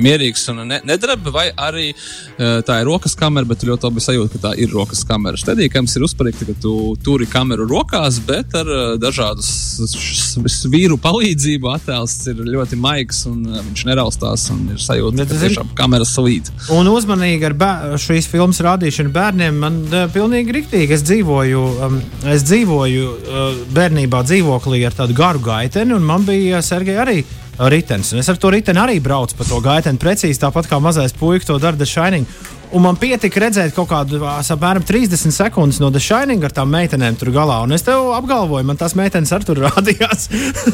mierīgs 0.00 0.46
un 0.52 0.64
ne, 0.68 0.80
nedraba, 0.86 1.32
vai 1.34 1.46
arī 1.50 1.88
uh, 1.92 2.60
tā 2.66 2.80
ir 2.82 2.88
rokas 2.90 3.16
kamera, 3.18 3.48
bet 3.48 3.64
ļoti 3.66 3.88
labi 3.88 4.04
sajūta, 4.04 4.32
ka 4.34 4.42
tā 4.48 4.52
ir 4.62 4.72
rokas 4.74 5.02
kamera. 5.08 5.38
Stedīgams 5.40 5.96
ir 5.96 6.06
uzparīgti, 6.06 6.48
ka 6.50 6.56
tu 6.62 6.74
turi 7.04 7.28
kameru 7.30 7.66
rokās, 7.70 8.20
bet 8.26 8.54
ar 8.58 8.70
uh, 8.70 8.84
dažādu 9.00 9.44
svīru 9.46 10.98
palīdzību 11.02 11.70
attēls 11.74 12.16
ir 12.32 12.42
ļoti 12.46 12.78
maigs 12.80 13.24
un 13.30 13.42
uh, 13.48 13.60
viņš 13.60 13.86
neraustās 13.88 14.48
un 14.54 14.64
ir 14.74 14.82
sajūta, 14.82 15.26
ka 15.26 15.40
tiešām 15.42 15.72
kamera 15.78 16.06
slīd. 16.08 16.50
Un 16.74 16.90
uzmanīgi 16.92 17.50
ar 17.50 17.98
šīs 18.00 18.28
filmas 18.30 18.60
rādīšanu 18.64 19.12
bērniem 19.14 19.60
man 19.62 19.80
uh, 19.90 20.06
pilnīgi 20.12 20.58
riktīgi. 20.60 20.96
Es 20.96 21.04
dzīvoju, 21.06 21.64
um, 21.86 21.98
es 22.32 22.46
dzīvoju 22.46 23.08
uh, 23.16 23.48
bērnībā 23.76 24.22
dzīvoklī 24.26 24.84
ar 24.86 24.96
tādu 24.96 25.16
garu 25.16 25.42
gaiteni, 25.44 25.94
un 25.96 26.06
man 26.06 26.26
bija 26.26 26.62
Sergei 26.64 26.96
arī 27.00 27.20
ritenis. 27.58 28.12
Un 28.12 28.20
es 28.20 28.28
ar 28.28 28.38
to 28.40 28.50
riteni 28.52 28.80
arī 28.82 28.98
braucu 29.02 29.36
pa 29.38 29.46
to 29.48 29.60
gaiteni 29.64 30.00
precīzi 30.00 30.42
tāpat 30.42 30.68
kā 30.70 30.80
mazais 30.82 31.16
puika 31.16 31.48
to 31.48 31.58
dara 31.62 31.86
Shining. 31.86 32.26
Un 32.74 32.82
man 32.82 32.96
pietika 32.98 33.40
redzēt 33.40 33.74
kaut 33.76 33.88
kādu 33.92 34.18
apmēram 34.26 34.82
30 34.84 35.30
sekundes 35.32 35.78
no 35.80 35.90
The 35.94 36.02
Shining 36.02 36.42
ar 36.44 36.52
tām 36.52 36.72
meitenēm 36.74 37.16
tur 37.18 37.30
galā. 37.34 37.60
Un 37.62 37.72
es 37.76 37.86
tev 37.86 38.10
apgalvoju, 38.16 38.66
man 38.66 38.80
tās 38.80 38.96
meitenes 38.98 39.32
ar 39.32 39.46
tur 39.46 39.62
rādījās 39.68 40.28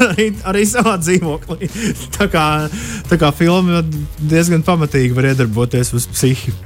arī, 0.09 0.31
arī 0.49 0.65
savā 0.67 0.97
dzīvoklī. 1.01 1.69
tā, 2.17 2.27
kā, 2.33 2.47
tā 3.11 3.19
kā 3.21 3.33
filma 3.37 3.83
diezgan 4.19 4.65
pamatīgi 4.65 5.13
var 5.15 5.31
iedarboties 5.33 5.93
uz 5.93 6.09
psihiku. 6.09 6.57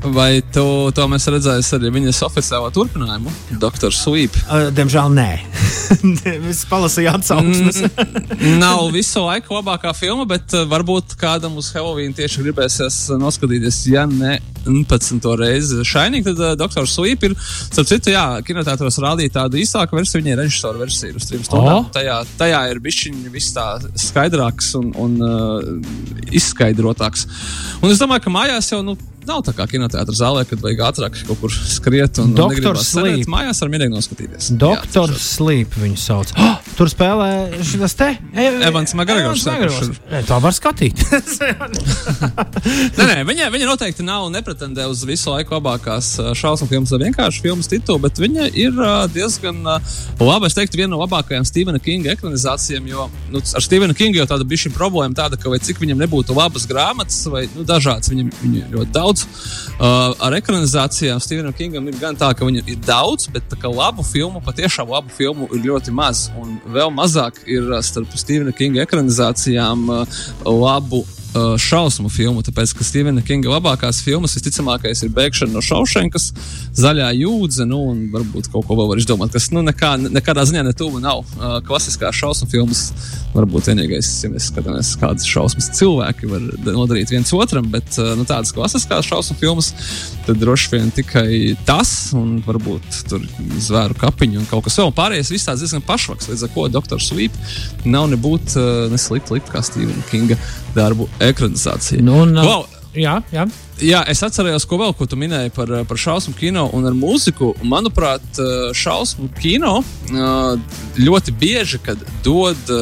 Vai 0.00 0.40
tu 0.52 0.64
to 0.96 1.04
mēs 1.12 1.26
redzēsim 1.28 1.76
arī 1.76 1.90
viņas 1.98 2.22
oficiālā 2.24 2.70
turpinājumu, 2.72 3.32
Dr. 3.60 3.92
Sweep? 3.94 4.36
Uh, 4.50 4.66
diemžēl 4.74 5.12
nē. 5.14 5.28
es 6.50 6.64
palasīju 6.66 7.12
atsauksmes. 7.12 7.76
Mm, 7.84 8.56
nav 8.58 8.88
visu 8.90 9.22
laiku 9.22 9.54
labākā 9.54 9.92
filma, 9.94 10.24
bet 10.26 10.56
varbūt 10.66 11.14
kādam 11.20 11.54
uz 11.60 11.68
Halloween 11.74 12.14
tieši 12.16 12.42
gribēsies 12.42 12.96
noskatīties, 13.20 13.78
ja 13.92 14.08
ne 14.10 14.40
11. 14.66 15.22
reizi 15.38 15.84
Shining, 15.86 16.24
tad 16.26 16.40
uh, 16.40 16.56
Dr. 16.58 16.88
Sweep 16.90 17.28
ir, 17.28 17.36
starp 17.38 17.88
citu, 17.92 18.12
jā, 18.14 18.24
kinotētros 18.46 18.98
rādīja 19.04 19.36
tādu 19.38 19.60
īsāku 19.60 20.00
versiju, 20.00 20.24
viņa 20.24 20.34
ir 20.34 20.42
režisora 20.42 20.82
versija 20.82 21.14
uz 21.16 21.28
trim 21.30 21.44
stundām. 21.46 21.84
Oh. 21.84 21.92
Tajā, 21.94 22.18
tajā 22.40 22.64
ir 22.72 22.82
bišķiņi 22.84 23.32
viss 23.32 23.54
tā 23.56 23.68
skaidrāks 24.08 24.74
un, 24.80 24.90
un 24.98 25.16
uh, 25.22 25.70
izskaidrotāks. 26.34 27.26
Un 27.80 27.94
es 27.94 28.02
domāju, 28.02 28.26
ka 28.26 28.34
mājās 28.34 28.72
jau, 28.74 28.82
nu, 28.84 28.98
nav 29.30 29.42
tā 29.46 29.54
kā 29.56 29.66
kinoteātris 29.70 30.20
zālē, 30.20 30.44
kad 30.48 30.60
vajag 30.64 30.82
ātrāk 30.88 31.18
kaut 31.28 31.40
kur 31.42 31.54
skriet 31.54 32.18
un 32.22 32.32
Doktor 32.36 32.78
Sleep. 32.82 33.28
Mājās 33.30 33.62
var 33.62 33.70
mierīgi 33.72 33.94
noskatīties. 33.94 34.50
Doktor 34.60 35.12
Sleep 35.20 35.76
viņu 35.78 35.98
sauc. 36.00 36.32
Oh, 36.40 36.56
tur 36.78 36.90
spēlē 36.90 37.30
šis 37.66 37.96
te 37.98 38.10
Evans 38.34 38.94
Magregors. 38.98 39.46
Tā 40.28 40.40
var 40.42 40.56
skatīties. 40.56 41.38
nē, 42.98 43.04
nē, 43.04 43.18
viņa, 43.28 43.50
viņa 43.54 43.68
noteikti 43.70 44.06
nav 44.06 44.28
nepretendē 44.34 44.88
uz 44.90 45.04
visu 45.08 45.32
laiku 45.32 45.56
labākās 45.58 46.12
šausmu 46.38 46.68
filmas 46.70 46.94
vai 46.94 47.02
vienkārši 47.06 47.44
filmas 47.44 47.70
titulu, 47.70 48.02
bet 48.06 48.20
viņa 48.20 48.50
ir 48.58 48.82
diezgan 49.14 49.62
laba. 49.62 50.50
Es 50.50 50.56
teiktu, 50.58 50.80
viena 50.80 50.94
no 50.94 51.02
labākajām 51.04 51.46
Stevena 51.46 51.80
Kinga 51.82 52.14
ekranizācijām, 52.16 52.88
jo 52.90 53.06
nu, 53.30 53.42
ar 53.42 53.66
Stevenu 53.66 53.96
Kingu 53.96 54.20
jau 54.20 54.28
tāda 54.30 54.60
šī 54.60 54.72
problēma, 54.74 55.16
tāda, 55.16 55.38
ka 55.40 55.52
vai 55.52 55.60
cik 55.62 55.80
viņam 55.82 56.02
nebūtu 56.02 56.36
labas 56.36 56.66
grāmatas 56.68 57.22
vai 57.30 57.46
nu, 57.54 57.64
dažādas, 57.68 58.10
viņam, 58.12 58.32
viņam 58.42 58.74
ļoti 58.74 58.94
daudz 58.96 59.19
daudz. 59.20 59.76
Uh, 59.80 60.12
ar 60.20 60.34
ekranizācijām 60.36 61.20
Stevenam 61.20 61.54
Kingam 61.56 61.86
ir 61.88 61.96
gan 62.00 62.16
tā, 62.16 62.32
ka 62.36 62.44
viņu 62.44 62.62
ir 62.68 62.80
daudz, 62.84 63.28
bet 63.32 63.44
labu 63.64 64.02
filmu, 64.04 64.40
patiešām 64.44 64.90
labu 64.90 65.08
filmu 65.08 65.48
ir 65.54 65.64
ļoti 65.64 65.92
maz. 65.92 66.28
Un 66.36 66.58
vēl 66.66 66.92
mazāk 66.92 67.40
ir 67.46 67.70
uh, 67.70 67.80
starp 67.80 68.12
Stevena 68.16 68.52
Kinga 68.52 68.82
ekranizācijām 68.84 69.88
uh, 69.88 70.20
labu 70.44 71.04
uh, 71.34 71.54
šausmu 71.60 72.10
filmu, 72.12 72.42
tāpēc, 72.46 72.72
ka 72.76 72.84
Stevena 72.86 73.22
Kinga 73.24 73.50
labākās 73.52 74.00
filmas 74.04 74.34
visticamākais 74.36 75.04
ir 75.04 75.12
Bēgšana 75.14 75.54
no 75.54 75.62
Šaušenkas, 75.64 76.30
Zaļā 76.78 77.10
jūdze, 77.18 77.66
nu, 77.68 77.80
un 77.92 78.04
varbūt 78.12 78.50
kaut 78.52 78.66
ko 78.68 78.76
vēl 78.78 78.90
var 78.92 79.00
izdomāt, 79.02 79.32
kas, 79.34 79.50
nu, 79.54 79.62
nekā, 79.66 79.96
nekādā 80.10 80.44
ziņā 80.48 80.64
netuvu 80.68 81.02
nav 81.02 81.24
uh, 81.24 81.58
klasiskās 81.66 82.18
šausmu 82.20 82.50
filmas. 82.50 82.90
Varbūt 83.30 83.68
vienīgais, 83.70 84.08
ja 84.24 84.30
mēs 84.32 84.48
skatāmies, 84.50 84.88
kādas 84.98 85.26
šausmas 85.30 85.68
cilvēki 85.78 86.30
var 86.30 86.46
nodarīt 86.66 87.12
viens 87.14 87.30
otram, 87.36 87.68
bet 87.70 87.98
uh, 88.00 88.12
nu, 88.18 88.26
tādas 88.26 88.50
klasiskās 88.54 89.06
šausmu 89.06 89.36
filmas, 89.38 89.70
tad 90.26 90.40
droši 90.42 90.72
vien 90.74 90.90
tikai 90.94 91.28
tas, 91.68 92.10
un 92.16 92.40
varbūt 92.46 93.02
tur 93.10 93.22
zvēru 93.62 93.94
kapiņu 94.00 94.42
un 94.42 94.48
kaut 94.50 94.66
kas 94.66 94.80
vēl 94.82 94.90
pārējais, 94.96 95.30
viss 95.30 95.46
tāds 95.46 95.62
diezgan 95.62 95.84
pašvaks, 95.86 96.30
līdz 96.32 96.46
ar 96.46 96.54
ko 96.56 96.66
Dr. 96.72 96.98
Sweep 97.02 97.38
nav 97.86 98.10
nebūt 98.10 98.56
uh, 98.58 98.88
neslikti 98.90 99.38
likt 99.38 99.52
kā 99.52 99.62
Stevena 99.62 100.02
Kinga 100.10 100.38
darbu 100.74 101.06
ekranizācija. 101.20 102.02
Nu, 102.04 102.22
un, 102.24 102.36
wow. 102.40 102.66
Jā, 102.96 103.20
jā. 103.34 103.44
Jā, 103.80 104.02
es 104.12 104.20
atceros, 104.20 104.66
ko 104.68 104.76
vēl 104.80 104.92
ko 104.96 105.06
tu 105.08 105.16
minēji 105.16 105.52
par, 105.56 105.70
par 105.88 105.98
šausmu 106.00 106.34
kino 106.36 106.66
un 106.76 106.84
ar 106.84 106.96
mūziku. 106.96 107.54
Manuprāt, 107.64 108.40
šausmu 108.76 109.30
kino 109.40 109.78
ļoti 111.00 111.32
bieži 111.40 111.78
dod 112.24 112.72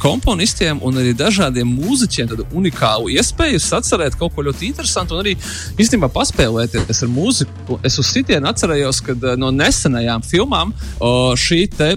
komponistiem 0.00 0.80
un 0.86 1.00
arī 1.02 1.12
dažādiem 1.18 1.68
mūziķiem 1.68 2.30
tādu 2.30 2.46
unikālu 2.56 3.10
iespēju 3.12 3.60
atcerēt 3.80 4.16
kaut 4.20 4.32
ko 4.34 4.44
ļoti 4.46 4.70
interesantu 4.70 5.16
un 5.16 5.22
arī 5.24 5.34
īstenībā 5.80 6.08
paspēlēties 6.14 7.02
ar 7.04 7.12
mūziku. 7.12 7.76
Es 7.84 7.98
uz 8.00 8.08
sitienu 8.08 8.48
atcerējos, 8.48 9.02
ka 9.04 9.36
no 9.40 9.52
nesenajām 9.52 10.24
filmām 10.24 10.72
šī 11.36 11.60
te 11.76 11.90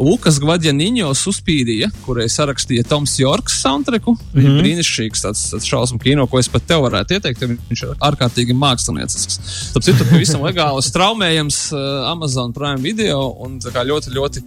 Lukas 0.00 0.40
Gvadjaniņos 0.42 1.26
uzspīdīja, 1.28 1.92
kurai 2.06 2.28
sarakstīja 2.32 2.86
Toms 2.88 3.18
Jorks 3.20 3.60
soundtracku. 3.60 4.16
Mm 4.32 4.40
-hmm. 4.40 4.60
Brīnišķīgs 4.62 5.26
tāds, 5.26 5.44
tāds 5.52 5.68
šausmu 5.68 6.00
kino, 6.00 6.26
ko 6.26 6.40
es 6.40 6.48
pat 6.48 6.66
tev 6.66 6.86
varētu 6.88 7.18
ieteikt. 7.18 7.44
Viņš 7.68 7.81
ir 7.82 7.92
ārkārtīgi 8.08 8.56
māksliniecisks. 8.58 9.38
Tāpēc 9.74 9.90
citu 9.90 10.06
pavisam 10.10 10.44
legāli 10.46 10.84
straumējams 10.86 11.60
uh, 11.74 11.82
Amazon 12.12 12.54
Prime 12.56 12.82
video 12.82 13.28
un 13.44 13.58
ļoti, 13.62 14.16
ļoti. 14.16 14.46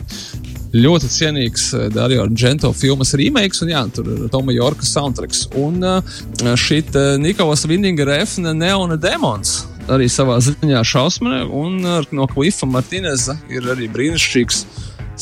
Ļoti 0.75 1.07
cienīgs 1.07 1.69
uh, 1.71 1.85
Dario 1.93 2.25
Argento 2.25 2.73
filmas 2.75 3.13
remakes, 3.15 3.61
un 3.63 3.71
jā, 3.71 3.85
tur 3.95 4.09
ir 4.11 4.25
Toma 4.33 4.51
Jorka 4.55 4.83
soundtracks. 4.87 5.45
Un 5.55 5.79
uh, 5.85 6.17
šī 6.59 6.81
Nikolas 7.21 7.63
Vinninga 7.69 8.07
refna 8.09 8.51
Neona 8.57 8.99
Demons 8.99 9.61
arī 9.91 10.09
savā 10.09 10.39
ziņā 10.41 10.81
šausmē, 10.87 11.43
un 11.45 11.77
no 11.85 12.27
Klifa 12.31 12.67
Martineza 12.69 13.37
ir 13.53 13.69
arī 13.75 13.87
brīnišķīgs 13.93 14.65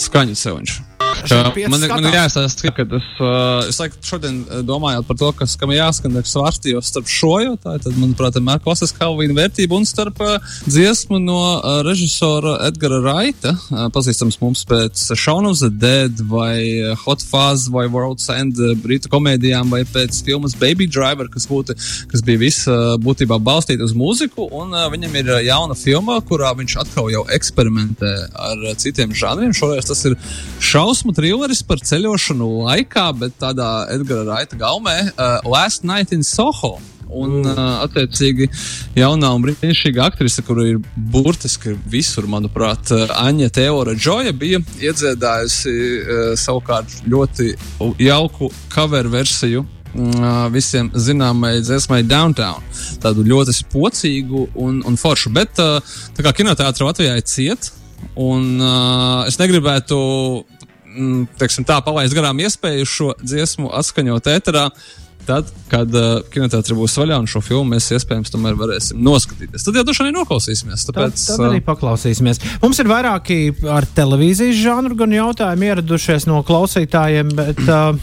skaņu 0.06 0.40
ceļš. 0.40 0.80
Man, 1.72 1.86
man 1.90 2.08
ir 2.10 2.18
jāsaka, 2.18 2.74
ka 2.76 2.86
es, 2.98 3.08
uh, 3.22 3.70
es 3.70 3.80
laikam 3.82 4.06
šodien 4.08 4.40
domāju 4.68 5.04
par 5.08 5.20
to, 5.20 5.30
kas 5.44 5.56
kam 5.60 5.74
jāskan 5.74 6.18
svārstījos 6.18 6.90
starp 6.92 7.10
šo, 7.12 7.34
ir, 7.44 7.56
tad, 7.64 7.86
manuprāt, 7.98 8.38
ir 8.40 8.64
klasiskā 8.64 9.04
Kalvīna 9.04 9.36
vērtība 9.36 9.76
un 9.76 9.88
starp 9.88 10.22
uh, 10.24 10.38
dziesmu 10.64 11.20
no 11.24 11.40
uh, 11.58 11.82
režisora 11.86 12.56
Edgara 12.70 13.02
Raita, 13.04 13.54
uh, 13.58 13.88
pazīstams 13.94 14.40
mums 14.42 14.64
pēc 14.70 15.06
Shaun 15.20 15.50
of 15.50 15.60
the 15.60 15.70
Dead 15.70 16.24
vai 16.30 16.94
Hot 17.04 17.24
Fuzz 17.26 17.68
vai 17.74 17.86
World's 17.92 18.30
End 18.34 18.60
brītu 18.84 19.12
komēdijām 19.12 19.74
vai 19.74 19.84
pēc 19.88 20.22
filmas 20.26 20.56
Baby 20.60 20.88
Driver, 20.88 21.28
kas, 21.34 21.48
būtu, 21.50 21.76
kas 22.12 22.24
bija 22.26 22.42
viss 22.46 22.68
uh, 22.70 22.96
būtībā 23.04 23.40
balstīta 23.44 23.84
uz 23.86 23.96
mūziku, 23.98 24.48
un 24.56 24.72
uh, 24.76 24.88
viņam 24.94 25.20
ir 25.20 25.34
jauna 25.50 25.78
filma, 25.78 26.20
kurā 26.28 26.54
viņš 26.58 26.78
atkal 26.86 27.12
jau 27.12 27.26
eksperimentē 27.34 28.14
ar 28.48 28.64
citiem 28.80 29.14
žanriem. 29.18 29.54
Šoreiz 29.58 29.90
tas 29.90 30.06
ir 30.08 30.16
šausmu 31.04 31.16
trilleris 31.18 31.60
par 31.68 31.82
ceļošanu 31.84 32.46
laikā, 32.64 33.10
bet 33.20 33.34
tādā 33.36 33.90
Edgara 33.92 34.24
Raita 34.24 34.56
gaumē 34.56 35.12
uh, 35.12 35.42
Last 35.44 35.84
Night 35.84 36.14
in 36.14 36.24
Soho. 36.24 36.80
Un, 37.12 37.44
uh, 37.44 37.84
attiecīgi, 37.84 38.48
jaunā 38.96 39.34
un 39.36 39.44
brīnišķīga 39.44 40.06
aktrise, 40.06 40.42
kura 40.48 40.64
ir 40.70 40.80
burtiski 40.96 41.76
visur, 41.92 42.24
manuprāt, 42.32 42.88
uh, 42.96 43.12
Aņa 43.20 43.50
Teora 43.52 43.98
Džoja, 44.00 44.32
bija 44.32 44.62
iedziedājusi 44.80 45.76
uh, 45.76 46.24
savukārt 46.40 47.04
ļoti 47.04 47.52
jauku 48.00 48.50
cover 48.72 49.12
versiju 49.12 49.66
uh, 49.66 50.48
visiem 50.56 50.88
zināmai 50.96 51.58
dziesmai 51.60 52.00
Downtown. 52.08 52.64
Tādu 53.04 53.28
ļoti 53.28 53.60
spocīgu 53.60 54.48
un, 54.56 54.80
un 54.88 54.98
foršu. 54.98 55.36
Bet 55.36 55.60
uh, 55.60 55.84
tā 56.16 56.24
kā 56.24 56.32
kinoteātris 56.40 56.88
Latvijā 56.88 57.20
ir 57.20 57.28
cieta, 57.28 57.76
un 58.20 58.58
uh, 58.58 59.28
es 59.28 59.38
negribētu 59.40 60.00
Mm, 60.02 60.53
teiksim, 61.40 61.66
tā 61.68 61.80
palaist 61.86 62.16
garām 62.16 62.42
iespēju 62.44 62.90
šo 62.90 63.14
dziesmu 63.22 63.72
atskaņot 63.80 64.30
ēterā. 64.38 64.68
Tad, 65.24 65.48
kad 65.72 65.94
uh, 65.96 66.18
kinoteātris 66.34 66.76
būs 66.76 66.98
vaļā 67.00 67.16
un 67.22 67.30
šo 67.32 67.40
filmu 67.40 67.78
mēs 67.78 67.86
iespējams 67.96 68.34
tomēr 68.34 68.58
varēsim 68.60 69.00
noskatīties, 69.00 69.64
tad 69.64 69.78
jau 69.80 69.86
droši 69.88 70.08
vien 70.10 70.18
noklausīsimies. 70.18 70.84
Tāpēc, 70.90 71.16
tad, 71.16 71.38
tad 71.38 71.46
arī 71.48 71.62
uh, 71.62 71.66
paklausīsimies. 71.70 72.42
Mums 72.60 72.82
ir 72.84 72.90
vairāki 72.92 73.38
ar 73.72 73.88
televīzijas 73.96 74.60
žanru 74.60 74.98
gan 75.00 75.16
jautājumi 75.16 75.70
ieradušies 75.70 76.28
no 76.28 76.42
klausītājiem, 76.44 77.32
bet 77.40 77.64
uh, 77.70 77.96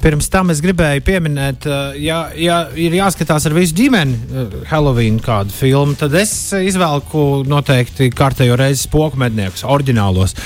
Pirms 0.00 0.30
tam 0.32 0.48
es 0.52 0.62
gribēju 0.64 1.02
pieminēt, 1.04 1.66
ja, 2.00 2.22
ja 2.32 2.60
ir 2.72 2.94
jāskatās 2.96 3.44
ar 3.48 3.52
visu 3.52 3.76
ģimeni 3.76 4.46
Halloween 4.70 5.18
kādu 5.20 5.52
filmu, 5.52 5.92
tad 6.00 6.16
es 6.16 6.32
izvēlu 6.56 7.44
noteikti 7.50 8.08
kārtējo 8.16 8.56
reizi 8.56 8.86
spoku 8.86 9.20
medniekus, 9.20 9.66
oriģinālos 9.68 10.36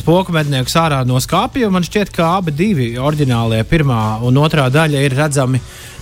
spoku 0.00 0.32
medniekus 0.32 0.78
ārā 0.80 1.02
no 1.04 1.20
skāpja. 1.20 1.68
Man 1.72 1.84
šķiet, 1.84 2.12
ka 2.16 2.38
abi 2.38 2.56
divi 2.56 2.88
oriģinālie, 2.96 3.60
pirmā 3.68 4.02
un 4.24 4.40
otrā 4.40 4.70
daļa 4.72 5.04
ir 5.04 5.18
redzami 5.20 5.60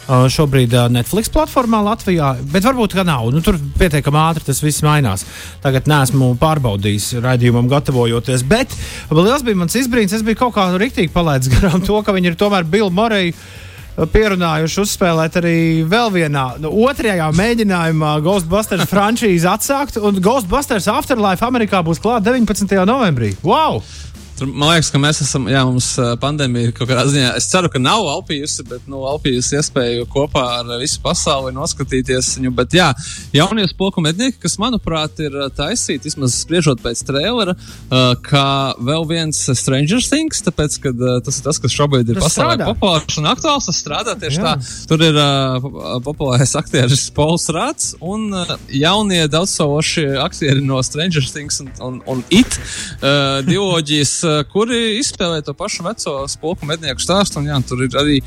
šobrīd 0.09 0.75
Netflix 0.91 1.31
platformā 1.33 1.83
Latvijā, 1.85 2.33
bet 2.53 2.67
varbūt 2.67 2.97
ka 2.99 3.05
nav. 3.07 3.29
Nu, 3.35 3.43
tur 3.45 3.59
pietiekami 3.79 4.21
ātri 4.23 4.47
tas 4.49 4.63
viss 4.65 4.85
mainās. 4.87 5.25
Tagad 5.65 5.89
neesmu 5.91 6.33
pārbaudījis 6.41 7.13
raidījumam, 7.25 7.71
gatavojoties. 7.71 8.45
Bet 8.49 8.75
liels 9.15 9.47
bija 9.47 9.63
mans 9.63 9.79
izbrīns. 9.79 10.15
Es 10.17 10.27
biju 10.27 10.43
kaut 10.45 10.57
kā 10.59 10.69
rīktīgi 10.75 11.13
palaidis 11.15 11.53
garām 11.55 11.85
to, 11.87 12.01
ka 12.03 12.17
viņi 12.17 12.33
ir 12.33 12.39
tomēr 12.41 12.69
Bill 12.69 12.91
Murray 12.95 13.35
pierunājuši 14.11 14.79
uzspēlēt 14.81 15.35
arī 15.41 15.57
vēl 15.89 16.13
vienā, 16.15 16.45
nu, 16.63 16.71
otrajā 16.87 17.27
mēģinājumā 17.37 18.15
Ghostbusters 18.25 18.89
franšīzi 18.89 19.49
atsākt. 19.51 19.99
Un 20.01 20.21
Ghostbusters 20.25 20.89
Afterlife 20.91 21.45
Amerikā 21.47 21.83
būs 21.85 22.01
klāta 22.03 22.31
19. 22.31 22.79
novembrī. 22.89 23.35
Wow! 23.45 23.83
Tur, 24.41 24.49
man 24.49 24.71
liekas, 24.73 24.89
ka 24.89 24.99
mēs 25.03 25.21
esam, 25.21 25.45
jā, 25.53 25.61
mums 25.69 25.91
pandēmija 26.23 26.73
kaut 26.73 26.89
kādā 26.89 27.05
ziņā, 27.11 27.35
es 27.37 27.49
ceru, 27.51 27.69
ka 27.73 27.83
nav 27.83 28.07
alpījusi, 28.09 28.65
bet, 28.71 28.87
nu, 28.89 29.03
alpījusi 29.11 29.59
iespēju 29.59 30.07
kopā 30.09 30.45
ar 30.63 30.71
visu 30.81 31.03
pasauli 31.05 31.53
noskatīties 31.53 32.31
viņu. 32.39 32.53
Bet, 32.57 32.73
jā, 32.79 32.87
jaunie 33.37 33.67
spoku 33.69 34.01
mednieki, 34.05 34.39
kas, 34.41 34.57
manuprāt, 34.63 35.21
ir 35.21 35.37
taisīti, 35.59 36.09
vismaz 36.09 36.39
spriežot 36.41 36.81
pēc 36.81 37.03
trailera, 37.05 37.53
kā 38.25 38.47
vēl 38.81 39.05
viens 39.11 39.43
Stranger 39.61 40.01
Things, 40.09 40.41
tāpēc, 40.47 40.79
ka 40.87 40.95
tas 41.27 41.41
ir 41.41 41.45
tas, 41.45 41.61
kas 41.61 41.77
šobrīd 41.77 42.15
ir 42.15 42.21
pasaulē 42.23 42.65
populārs 42.65 43.21
un 43.21 43.29
aktuāls. 43.31 43.69
Tas 43.69 43.81
strādā 43.83 44.17
tieši 44.21 44.41
Jā. 44.41 44.55
tā. 44.55 44.73
Tur 44.91 45.05
ir 45.05 45.21
populārais 46.07 46.57
aktieris 46.59 47.07
Pols 47.15 47.49
Rāts 47.53 47.93
un 48.01 48.31
jaunie 48.73 49.23
daudzsološi 49.31 50.07
aktieri 50.25 50.65
no 50.65 50.81
Stranger 50.87 51.29
Things 51.29 51.61
un, 51.65 51.71
un, 51.85 52.01
un 52.09 52.25
It 52.33 52.57
diloģijas, 53.51 54.15
kuri 54.53 54.99
izspēlē 55.01 55.41
to 55.47 55.55
pašu 55.57 55.87
veco 55.87 56.15
spoku 56.31 56.69
mednieku 56.69 57.03
stāstu. 57.03 57.41
Un, 57.41 57.51
jā, 57.51 57.59
tur 57.67 57.85
ir 57.87 57.99
arī, 58.01 58.21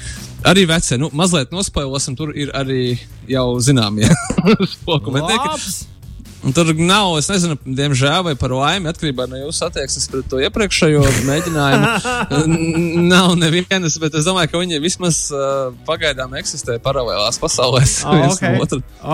arī 0.49 0.67
veci, 0.69 0.99
nu, 1.01 1.11
mazliet 1.15 1.53
nospēlosim, 1.55 2.17
tur 2.19 2.35
ir 2.35 2.53
arī 2.57 2.97
jau 3.29 3.47
zināmie 3.63 4.09
spoku 4.75 5.15
mednieki. 5.15 5.49
Labs! 5.49 5.92
Tur 6.51 6.73
nav, 6.75 7.13
es 7.21 7.29
nezinu, 7.31 7.55
diemžēl, 7.63 8.23
vai 8.27 8.33
par 8.35 8.51
laimi, 8.51 8.89
atkarībā 8.91 9.29
no 9.31 9.37
jūsu 9.39 9.63
attieksmes 9.69 10.09
pret 10.11 10.25
to 10.27 10.41
iepriekšējo 10.43 11.03
mēģinājumu. 11.29 11.87
nav 13.07 13.35
nevienas, 13.39 13.95
bet 14.01 14.17
es 14.19 14.25
domāju, 14.27 14.51
ka 14.51 14.59
viņi 14.59 14.81
vismaz 14.83 15.19
uh, 15.31 15.71
pagaidām 15.87 16.35
eksistē 16.39 16.75
paralēlās 16.83 17.39
pasaulēs. 17.39 17.93
Oh, 18.03 18.25
okay. 18.33 18.57
no. 18.59 18.67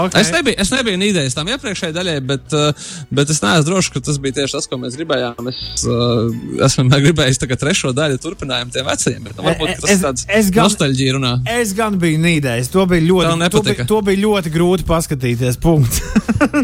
Okay. 0.05 0.23
Es 0.23 0.31
nebiju, 0.33 0.57
es 0.65 0.71
nebiju 0.73 1.01
idejas 1.09 1.37
tam 1.37 1.51
iepriekšējai 1.53 1.95
daļai, 1.99 2.15
bet, 2.31 2.55
uh, 2.57 2.89
bet 3.13 3.29
es 3.33 3.43
neesmu 3.45 3.67
drošs, 3.69 3.91
ka 3.93 4.01
tas 4.09 4.17
bija 4.21 4.39
tieši 4.41 4.57
tas, 4.57 4.69
ko 4.71 4.79
mēs 4.81 4.97
gribējām. 4.99 5.51
Es 5.53 5.85
uh, 5.85 6.33
esmu 6.65 6.87
gribējis 6.95 7.41
tagad 7.45 7.61
trešo 7.61 7.93
daļu 7.97 8.17
turpinājumu 8.25 8.73
tiem 8.73 8.89
vecajiem, 8.89 9.21
bet 9.29 9.37
nu, 9.37 9.45
varbūt 9.47 9.75
ka 9.75 9.85
tas 9.85 9.93
Es- 9.93 9.99
ir 9.99 10.05
tāds 10.07 10.25
es 10.39 10.49
gan- 10.55 10.65
nostalģija 10.69 11.15
runā. 11.19 11.35
Es 11.59 11.75
gan 11.77 11.97
biju 12.01 12.19
nīdējis. 12.25 12.73
To 12.73 12.85
bija 12.89 13.05
ļoti, 13.05 13.49
to 13.53 13.63
bija, 13.69 13.87
to 13.93 14.01
bija 14.09 14.23
ļoti 14.25 14.53
grūti 14.57 14.89
paskatīties. 14.89 15.61
Punkts. 15.61 16.01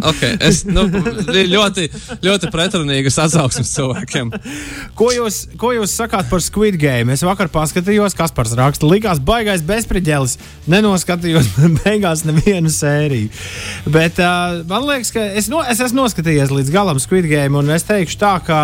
Okay, 0.06 0.36
es 0.40 0.55
nu, 0.68 0.86
bija 0.90 1.46
ļoti, 1.52 1.88
ļoti 2.24 2.52
pretrunīgas 2.54 3.20
atsauksmes 3.26 3.72
cilvēkiem. 3.76 4.32
ko, 4.98 5.10
jūs, 5.16 5.42
ko 5.60 5.74
jūs 5.76 5.96
sakāt 6.00 6.30
par 6.32 6.44
Squid 6.44 6.80
Game? 6.82 7.14
Es 7.14 7.26
vakar 7.26 7.52
paskatījos, 7.54 8.16
kas 8.18 8.34
par 8.36 8.50
rakstu. 8.60 8.90
Likās 8.92 9.20
baigais 9.20 9.66
bezspridzēlis. 9.66 10.38
Nenoskatījos 10.72 11.52
beigās 11.84 12.26
nevienu 12.28 12.72
sēriju. 12.74 13.32
Bet 13.92 14.22
uh, 14.24 14.62
man 14.70 14.88
liekas, 14.88 15.14
ka 15.16 15.26
es, 15.36 15.50
no, 15.52 15.64
es 15.66 15.82
esmu 15.84 16.06
noskatījies 16.06 16.54
līdz 16.54 16.74
galam 16.74 17.02
Squid 17.02 17.28
Game, 17.32 17.58
un 17.60 17.74
es 17.76 17.88
teikšu 17.88 18.22
tā, 18.22 18.38
ka. 18.46 18.62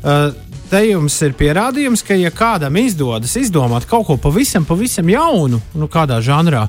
Uh, 0.00 0.30
Te 0.70 0.84
jums 0.86 1.16
ir 1.26 1.32
pierādījums, 1.34 2.04
ka, 2.06 2.14
ja 2.14 2.30
kādam 2.30 2.76
izdodas 2.78 3.32
izdomāt 3.40 3.88
kaut 3.90 4.04
ko 4.06 4.14
pavisam, 4.22 4.62
pavisam 4.62 5.08
jaunu, 5.10 5.58
nu, 5.74 5.88
kādā 5.90 6.20
žanrā, 6.22 6.68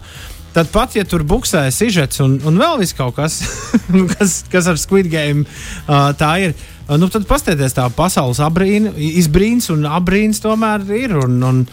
tad 0.55 0.71
pat, 0.73 0.95
ja 0.97 1.05
tur 1.07 1.23
buksē 1.27 1.65
sižets 1.73 2.21
un, 2.23 2.39
un 2.47 2.59
vēl 2.59 2.81
viss 2.81 2.97
kaut 2.97 3.15
kas, 3.19 3.41
nu, 3.95 4.07
kas, 4.11 4.41
kas 4.51 4.69
ar 4.71 4.79
Squid 4.81 5.11
Game 5.11 5.45
uh, 5.45 6.11
tā 6.17 6.33
ir, 6.47 6.57
nu, 6.91 7.09
tad 7.11 7.27
paskatieties, 7.29 7.77
tā 7.77 7.87
pasaules 7.95 8.41
abrīna, 8.43 8.93
izbrīns 8.97 9.71
un 9.73 9.87
abrīns 9.89 10.43
tomēr 10.43 10.85
ir. 10.97 11.17
Un, 11.23 11.41
un, 11.47 11.65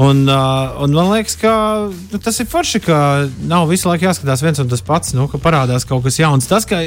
Un, 0.00 0.22
uh, 0.28 0.82
un 0.82 0.94
man 0.94 1.10
liekas, 1.10 1.34
ka 1.36 1.52
nu, 1.90 2.18
tas 2.22 2.38
ir 2.40 2.46
forši, 2.48 2.78
ka 2.84 2.96
nav 3.50 3.66
visu 3.68 3.88
laiku 3.90 4.06
jāskatās 4.06 4.40
viens 4.40 4.60
un 4.62 4.70
tas 4.70 4.80
pats, 4.86 5.12
nu, 5.18 5.26
ka 5.28 5.40
parādās 5.42 5.84
kaut 5.84 6.04
kas 6.06 6.16
jauns. 6.20 6.46
Tas, 6.48 6.64
ka 6.64 6.78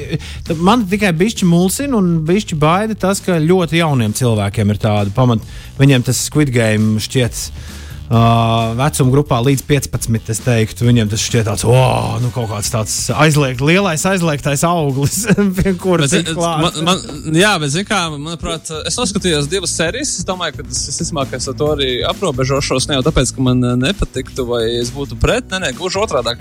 man 0.63 0.85
tikai 0.89 1.11
bišķi 1.19 1.45
mulsina 1.45 1.99
un 1.99 2.23
bišķi 2.25 2.57
baida 2.57 2.95
tas, 2.97 3.21
ka 3.21 3.41
ļoti 3.43 3.81
jauniem 3.83 4.15
cilvēkiem 4.17 4.71
ir 4.73 4.81
tāda 4.81 5.13
pamata. 5.13 5.45
Viņiem 5.77 6.07
tas 6.07 6.23
Squid 6.29 6.53
Game 6.55 7.03
šķiet. 7.03 7.43
Uh, 8.03 8.73
vecuma 8.75 9.13
grupā 9.13 9.37
līdz 9.45 9.63
15. 9.63 10.31
Es 10.33 10.41
teiktu, 10.43 10.85
viņiem 10.85 11.07
tas 11.09 11.21
šķiet 11.23 11.47
tāds, 11.47 11.63
oh, 11.63 12.17
nu, 12.19 12.29
kaut 12.35 12.49
kāds 12.51 12.67
tāds 12.73 12.95
aizliegt, 13.15 13.61
lielais 13.63 14.03
aizliegtais 14.09 14.65
auglis, 14.67 15.21
pie 15.57 15.71
kura 15.79 16.03
Bet, 16.03 16.11
tik 16.11 16.33
eh, 16.33 16.35
klāt. 16.35 16.65
man, 16.83 16.89
man, 16.89 17.37
jā, 17.37 17.53
bet, 17.63 17.71
zināmā 17.71 18.17
mērā, 18.17 18.21
manuprāt, 18.27 18.71
es 18.89 18.97
noskatījos 18.99 19.47
divas 19.51 19.73
sērijas. 19.77 20.17
Es 20.19 20.27
domāju, 20.27 20.57
ka 20.57 20.65
tas 20.67 20.81
visticamāk, 20.89 21.31
es 21.37 21.47
ar 21.47 21.57
to 21.57 21.69
arī 21.77 21.89
aprobežošos. 22.09 22.89
Ne 22.89 22.99
jau 22.99 23.05
tāpēc, 23.07 23.31
ka 23.37 23.45
man 23.47 23.63
eh, 23.63 23.77
nepatiktu, 23.85 24.45
vai 24.51 24.61
es 24.81 24.91
būtu 24.93 25.17
pret, 25.23 25.47
nē, 25.53 25.61
nē 25.63 25.71
gluži 25.79 26.01
otrādi. 26.03 26.35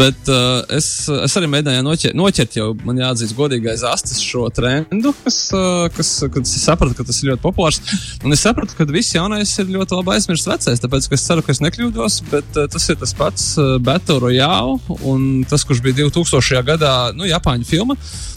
Bet 0.00 0.32
uh, 0.32 0.64
es, 0.72 0.88
es 1.12 1.36
arī 1.36 1.52
mēģināju 1.52 1.84
noķert, 1.84 2.16
noķert 2.16 2.58
jau 2.58 2.70
man 2.88 2.98
jāatzīst, 3.02 3.36
godīgais 3.36 3.84
astes 3.86 4.22
šo 4.24 4.48
trendu, 4.54 5.12
kas, 5.20 5.38
uh, 5.52 5.86
kas, 5.94 6.16
kad 6.32 6.42
es 6.48 6.56
sapratu, 6.64 6.96
ka 6.96 7.06
tas 7.06 7.20
ir 7.20 7.34
ļoti 7.34 7.44
populārs. 7.44 7.80
Un 8.24 8.34
es 8.34 8.42
sapratu, 8.44 8.76
ka 8.78 8.88
viss 8.88 9.14
jaunais 9.14 9.52
ir 9.60 9.70
ļoti 9.74 10.00
labi 10.00 10.14
aizmirsts 10.16 10.48
vecais. 10.48 10.82
Tāpēc 10.82 10.93
ka 11.10 11.18
es 11.18 11.24
ceru, 11.26 11.42
ka 11.44 11.52
es 11.54 11.60
nekļūdos, 11.64 12.20
bet 12.30 12.60
uh, 12.60 12.68
tas 12.70 12.86
ir 12.90 13.00
tas 13.00 13.14
pats 13.18 13.48
uh, 13.58 13.74
Battle 13.82 14.20
Royale 14.22 14.78
un 15.02 15.42
tas, 15.48 15.66
kurš 15.66 15.82
bija 15.84 16.04
2000. 16.04 16.62
gadā, 16.66 16.94
nu, 17.16 17.26
Japāņu 17.28 17.68
filma. 17.68 17.98
Uh, 17.98 18.33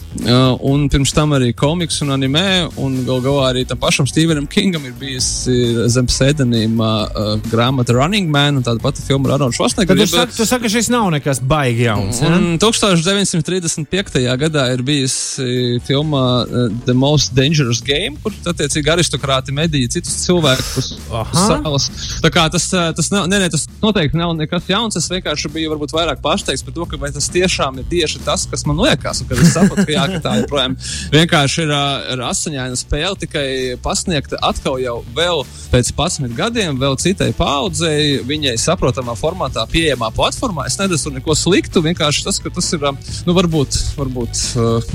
un 0.68 0.88
pirms 0.90 1.12
tam 1.14 1.34
arī 1.36 1.52
komiks 1.56 2.00
un 2.02 2.10
anime, 2.14 2.68
un 2.80 2.96
gal 3.06 3.20
galā 3.24 3.50
arī 3.52 3.64
tam 3.68 3.78
pašam 3.80 4.06
Stevenam 4.08 4.46
Kingam 4.50 4.84
ir 4.88 4.94
bijusi 4.98 5.86
zem 5.92 6.08
pseidonīma 6.08 6.90
uh, 7.06 7.30
grāmata 7.50 7.94
Running 7.96 8.30
Man 8.32 8.58
un 8.58 8.66
tāda 8.66 8.82
pati 8.82 9.04
filma 9.04 9.30
ar 9.30 9.36
Aronu 9.38 9.54
tu 9.54 10.06
saki, 10.10 10.36
tu 10.36 10.46
saki, 10.48 10.64
ka 10.66 10.72
šis 10.72 10.90
nav 10.92 11.10
nekas 11.14 11.40
baigi 11.40 11.86
jauns. 11.86 12.22
ja? 12.22 12.32
Un 12.34 12.58
1935. 12.60 14.24
gadā 14.42 14.66
ir 14.74 14.82
bijusi 14.86 15.78
filma 15.86 16.24
uh, 16.42 16.68
The 16.86 16.96
Most 16.98 17.34
Dangerous 17.36 17.82
Game, 17.84 18.18
kur 18.22 18.34
attiecīgi 18.52 18.92
aristokrāti 18.94 19.54
medīja 19.54 19.94
citus 19.98 20.16
cilvēkus 20.24 20.76
uz 20.78 20.92
salas. 21.34 21.88
Tā 22.24 22.32
kā 22.34 22.48
tas, 22.52 22.68
uh, 22.74 22.90
tas, 22.96 23.12
nav, 23.14 23.28
ne, 23.30 23.40
ne, 23.44 23.50
tas 23.52 23.68
noteikti 23.82 24.18
nav 24.18 24.34
nekas 24.38 24.68
jauns. 24.70 24.98
Es 24.98 25.10
vienkārši 25.12 25.52
biju 25.54 25.72
varbūt 25.74 25.94
vairāk 25.96 26.22
pārsteigts 26.24 26.64
par 26.66 26.76
to, 26.76 26.88
ka 26.90 27.00
vai 27.00 27.12
tas 27.14 27.30
tiešām 27.32 27.80
ir 27.82 27.88
tieši 27.90 28.24
tas, 28.26 28.46
kas 28.50 28.66
man 28.68 28.80
liekas. 28.82 29.22
Un 29.22 29.30
kad 29.30 29.42
es 29.42 29.54
sapratu, 29.54 29.84
ka, 29.84 29.92
jā, 29.94 30.07
ka 30.14 30.20
tā 30.24 30.34
joprojām 30.42 30.76
vienkārši 31.14 31.64
ir, 31.64 31.72
ir 32.14 32.22
asaņaina 32.28 32.78
spēle, 32.78 33.14
tikai 33.24 33.46
pasniegta 33.84 34.40
atkal 34.48 34.78
jau 34.82 34.98
vēl 35.16 35.44
pēc 35.72 35.92
11 35.94 36.36
gadiem, 36.38 36.78
vēl 36.80 36.96
citai 37.00 37.30
paudzei, 37.36 38.20
viņai 38.28 38.56
saprotamā 38.60 39.16
formātā, 39.18 39.66
pieejamā 39.70 40.10
platformā. 40.16 40.66
Es 40.68 40.78
nedaru 40.80 41.14
neko 41.16 41.36
sliktu, 41.38 41.82
vienkārši 41.84 42.24
tas, 42.26 42.40
ka 42.42 42.52
tas 42.54 42.70
ir, 42.76 42.84
nu, 43.26 43.36
varbūt, 43.36 43.78
varbūt 43.98 44.44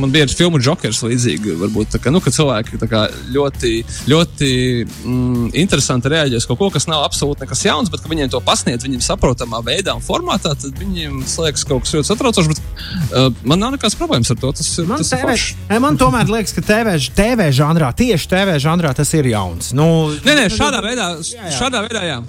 man 0.01 0.13
bija 0.13 0.27
ar 0.27 0.33
filmu 0.33 0.61
Jokers 0.63 1.03
līdzīgi, 1.05 1.57
varbūt, 1.61 1.97
kā, 2.01 2.13
nu, 2.13 2.21
ka 2.23 2.33
cilvēki 2.33 2.81
kā 2.89 3.05
ļoti, 3.33 3.73
ļoti 4.11 4.49
mm, 4.85 5.51
interesanti 5.59 6.11
reaģē 6.13 6.39
uz 6.41 6.47
kaut 6.49 6.59
ko, 6.59 6.69
kas 6.73 6.87
nav 6.89 7.05
absolūti 7.07 7.45
nekas 7.45 7.63
jauns, 7.65 7.91
bet 7.93 8.05
viņiem 8.09 8.31
to 8.33 8.41
pasniedz 8.43 8.85
viņiem 8.85 9.03
saprotamā 9.03 9.61
veidā 9.65 9.95
un 9.97 10.03
formātā, 10.03 10.53
tad 10.59 10.79
viņiem 10.79 11.23
slēgs 11.29 11.65
kaut 11.67 11.85
kas 11.85 11.95
ļoti 11.97 12.09
satraucošs, 12.11 12.51
bet 12.51 12.61
uh, 12.63 13.29
man 13.47 13.61
nav 13.63 13.75
nekādas 13.75 13.97
problēmas 13.99 14.33
ar 14.33 14.39
to. 14.41 14.51
Tas, 14.59 14.69
ir- 14.79 14.89
Man, 14.93 15.03
TV, 15.03 15.21
forši. 15.25 15.55
e, 15.69 15.79
man 15.83 15.97
tomēr 15.99 16.29
liekas, 16.31 16.53
ka 16.55 16.63
TV, 16.65 16.95
TV 17.17 17.49
žanrā, 17.55 17.89
tieši 17.97 18.29
TV 18.31 18.55
žanrā 18.61 18.93
tas 18.97 19.11
ir 19.17 19.27
jauns. 19.33 19.73
Nu, 19.75 19.87
Nē, 20.23 20.37
nē, 20.43 20.47
šādā 20.53 20.79
veidā, 20.85 21.09
jā. 21.25 21.51
šādā 21.57 21.83
veidā, 21.87 22.05
jā. 22.07 22.21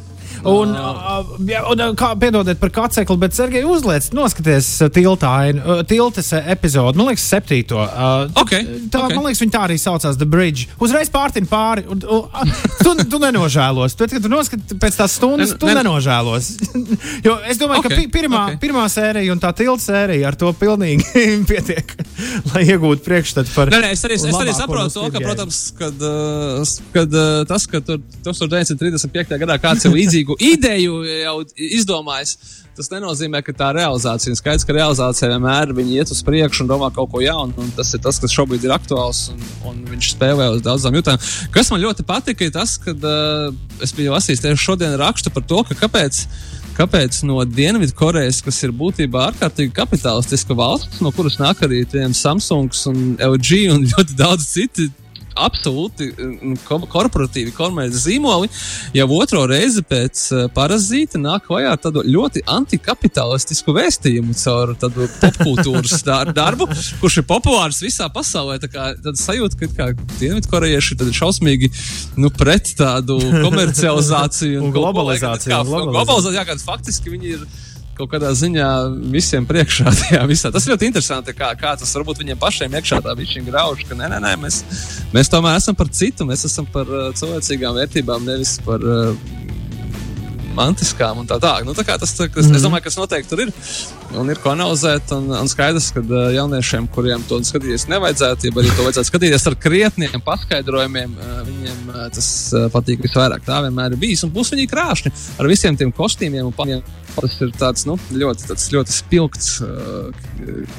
Un, 0.44 0.74
uh, 0.76 1.30
jā, 1.48 1.62
un 1.72 1.80
kā, 1.96 2.11
piedodiet 2.20 2.59
par 2.61 2.70
kācekli, 2.74 3.16
bet 3.22 3.37
Sergei 3.37 3.62
uzliec, 3.64 4.11
noskaties 4.16 4.66
tiltā, 4.92 5.33
tiltas 5.88 6.28
uh, 6.37 6.42
epizodi, 6.52 7.00
man 7.00 7.09
liekas, 7.12 7.24
septīto. 7.33 7.80
Uh, 7.80 8.26
Ok, 8.44 8.52
Tā, 8.92 9.04
ok. 9.07 9.14
Man 9.16 9.26
liekas, 9.28 9.40
viņa 9.42 9.54
tā 9.54 9.62
arī 9.66 9.76
saucās 9.80 10.18
The 10.20 10.26
Bridge. 10.28 10.66
Uzreiz 10.83 11.09
pārtin 11.12 11.46
pāri. 11.48 11.85
Un, 11.90 12.02
un, 12.04 12.52
tu, 12.83 12.92
tu 13.11 13.20
nenožēlos. 13.22 13.96
Tad, 13.98 14.12
kad 14.12 14.24
tu 14.24 14.30
noskaties 14.33 14.76
pēc 14.80 14.98
tās 15.00 15.16
stundas, 15.18 15.54
tu 15.61 15.68
ne- 15.68 15.76
nenožēlos. 15.80 16.50
jo 17.26 17.37
es 17.48 17.61
domāju, 17.61 17.87
ka 17.87 17.92
Ok, 17.92 17.96
pi 17.96 18.07
pirmā, 18.12 18.42
ok. 18.54 18.61
pirmā 18.62 18.85
sērija 18.92 19.33
un 19.35 19.40
tā 19.42 19.52
tilta 19.57 19.83
sērija 19.85 20.28
ar 20.30 20.38
to 20.40 20.50
pilnīgi 20.59 21.24
pietiek, 21.50 21.94
lai 22.52 22.64
iegūtu 22.68 23.04
priekšstatu 23.07 23.54
par. 23.57 23.72
Nē, 23.72 23.80
nē, 23.87 23.92
es 23.96 24.04
arī, 24.07 24.18
es 24.20 24.38
arī 24.40 24.54
saprotu 24.57 24.92
to, 24.98 25.07
ka, 25.14 25.22
protams, 25.24 25.61
kad, 25.78 26.04
kad 26.94 27.18
tas, 27.48 27.66
ka 27.70 27.80
tur 27.85 28.02
1935. 28.26 29.38
gadā 29.44 29.59
kāds 29.62 29.88
jau 29.88 29.94
līdzīgu 30.35 30.55
ideju 30.55 31.05
jau 31.05 31.42
izdomājis, 31.57 32.37
tas 32.75 32.90
nenozīmē, 32.90 33.42
ka 33.44 33.53
tā 33.53 33.70
realizācija 33.75 34.33
ir 34.33 34.38
skaidrs, 34.38 34.64
ka 34.66 34.75
realizācija 34.75 35.31
vienmēr 35.31 35.73
iet 35.85 36.11
uz 36.11 36.23
priekšu 36.23 36.64
un 36.64 36.68
domā 36.68 36.90
kaut 36.94 37.11
ko 37.11 37.20
jaunu. 37.20 37.55
un 37.57 37.70
Tas 37.77 37.92
ir 37.94 38.01
tas, 38.01 38.18
kas 38.18 38.33
šobrīd 38.33 38.64
ir 38.64 38.75
aktuāls 38.75 39.31
un, 39.31 39.40
un 39.64 39.85
viņš 39.90 40.14
spēlē 40.16 40.51
uz 40.57 40.62
daudzām 40.62 40.94
jūtām. 40.94 41.18
Kas 41.53 41.70
man 41.70 41.81
ļoti 41.81 42.05
patika, 42.05 42.44
ir 42.44 42.53
tas, 42.53 42.77
ka 42.79 42.90
uh, 42.94 43.55
es 43.83 43.94
biju 43.94 44.14
lasījis 44.14 44.42
tieši 44.42 44.64
šodien 44.64 44.99
rakstu 44.99 45.31
par 45.31 45.47
to, 45.47 45.62
ka 45.68 45.75
kāpēc. 45.85 46.27
Kāpēc 46.75 47.20
no 47.23 47.38
Dienvidkorejas, 47.47 48.40
kas 48.42 48.57
ir 48.66 48.73
būtībā 48.75 49.29
ārkārtīgi 49.29 49.70
kapitalistiska 49.77 50.57
valsts, 50.59 50.99
no 51.05 51.12
kuras 51.14 51.38
nāk 51.38 51.62
arī 51.62 51.85
Samsungs 52.11 52.88
un 52.90 53.14
LG 53.23 53.68
un 53.70 53.87
ļoti 53.92 54.18
daudz 54.18 54.49
citi 54.57 54.90
absolūti 55.37 56.09
mm, 56.14 56.55
ko- 56.66 56.81
korporatīvi 56.90 57.53
komēdijas 57.57 58.05
zīmoli, 58.07 58.51
jau 58.97 59.07
otro 59.16 59.44
reizi 59.51 59.83
pēc 59.87 60.23
uh, 60.35 60.44
parazīta 60.55 61.18
nāk 61.20 61.47
klajā 61.49 61.73
tādu 61.87 62.05
ļoti 62.07 62.44
antikapitalistisku 62.55 63.75
vēstījumu 63.77 64.37
caur 64.38 64.75
tādu 64.81 65.09
popkultūras 65.20 66.05
dar 66.09 66.31
darbu, 66.37 66.68
kurš 67.03 67.20
ir 67.23 67.27
populārs 67.29 67.83
visā 67.85 68.09
pasaulē. 68.14 68.59
Tā 68.62 68.70
kā 68.73 68.88
tāda 68.99 69.16
sajūta, 69.20 69.59
ka 69.64 69.70
kā 69.75 69.90
Dienvidkorejieši 70.20 70.97
ir 71.03 71.12
šausmīgi 71.16 71.70
nu, 72.23 72.31
pret 72.35 72.70
tādu 72.79 73.18
komercializāciju 73.44 74.61
Un 74.62 74.70
lai- 74.70 74.75
globalizāciju, 74.79 75.53
Kā, 75.53 75.61
un 75.64 75.90
globalizāciju. 75.92 76.37
jā, 76.38 76.44
kad 76.49 76.62
faktiski 76.64 77.12
viņi 77.14 77.33
ir 77.37 77.47
kaut 77.98 78.11
kādā 78.12 78.33
ziņā 78.37 78.68
visiem 79.12 79.46
priekšā. 79.48 79.92
Tajā 80.00 80.24
visā. 80.30 80.52
Tas 80.54 80.66
ļoti 80.70 80.90
interesanti, 80.90 81.35
kā, 81.37 81.52
kā 81.59 81.74
tas 81.80 81.94
varbūt 81.98 82.22
viņiem 82.22 82.40
pašiem 82.40 82.76
iekšā 82.80 83.00
tā 83.04 83.14
viņa 83.18 83.44
grauž, 83.48 83.85
ka 83.88 83.98
nē, 83.98 84.11
nē, 84.14 84.20
nē 84.24 84.35
mēs, 84.42 84.61
mēs 85.14 85.33
tomēr 85.33 85.59
esam 85.61 85.78
par 85.78 85.90
citu, 85.94 86.26
mēs 86.28 86.46
esam 86.48 86.68
par 86.74 86.90
uh, 86.90 87.09
cilvēcīgām 87.16 87.78
vērtībām, 87.80 88.26
nevis 88.28 88.57
par 88.66 88.83
uh, 88.83 89.43
mantiskām 90.57 91.21
un 91.23 91.29
tā 91.29 91.38
tālāk. 91.43 91.67
Nu, 91.67 91.75
tā 91.77 91.85
tas, 91.85 91.99
tas, 91.99 92.14
mm 92.19 92.33
-hmm. 92.35 92.57
Es 92.57 92.62
domāju, 92.62 92.83
ka 92.83 92.90
tas 92.90 92.99
noteikti 92.99 93.29
tur 93.29 93.40
ir 93.40 93.53
un 94.19 94.31
ir 94.31 94.38
ko 94.43 94.51
analizēt. 94.51 95.12
Un, 95.17 95.31
un 95.31 95.49
skaidrs, 95.49 95.90
ka 95.95 96.01
jauniešiem, 96.35 96.88
kuriem 96.95 97.23
to 97.29 97.38
skatīties 97.45 97.88
nevajadzētu, 97.88 98.49
ja 98.49 98.53
arī 98.62 98.77
to 98.77 98.87
vajadzētu 98.87 99.11
skatīties 99.11 99.47
ar 99.51 99.57
krietniem 99.67 100.25
paskaidrojumiem, 100.25 101.17
viņiem 101.49 101.93
tas 102.14 102.29
patīk 102.75 103.03
visvairāk. 103.05 103.45
Tā 103.47 103.61
vienmēr 103.67 103.93
ir 103.93 104.03
bijis. 104.05 104.25
Un 104.25 104.33
būs 104.35 104.53
viņi 104.55 104.69
krāšņi 104.71 105.12
ar 105.38 105.51
visiem 105.51 105.77
tiem 105.77 105.93
kostīmiem 105.93 106.47
un 106.47 106.53
pārējiem. 106.53 106.85
Tas 107.14 107.37
ir 107.40 107.53
tāds, 107.55 107.85
nu, 107.87 107.95
ļoti, 108.11 108.49
tāds 108.49 108.64
ļoti 108.75 108.90
spilgts, 108.90 109.51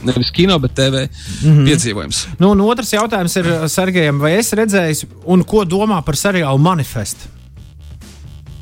nevis 0.04 0.34
kino, 0.36 0.58
bet 0.60 0.76
TV 0.76 1.06
mm 1.06 1.08
-hmm. 1.44 1.70
piedzīvojums. 1.70 2.26
Nu, 2.40 2.52
un 2.52 2.62
otrs 2.62 2.92
jautājums 2.94 3.36
ir 3.40 3.70
Sergejam, 3.72 4.20
vai 4.20 4.34
es 4.40 4.52
redzēju, 4.52 5.08
un 5.26 5.44
ko 5.44 5.64
domā 5.64 6.02
par 6.04 6.16
seriālu 6.16 6.60
manifestu? 6.60 7.35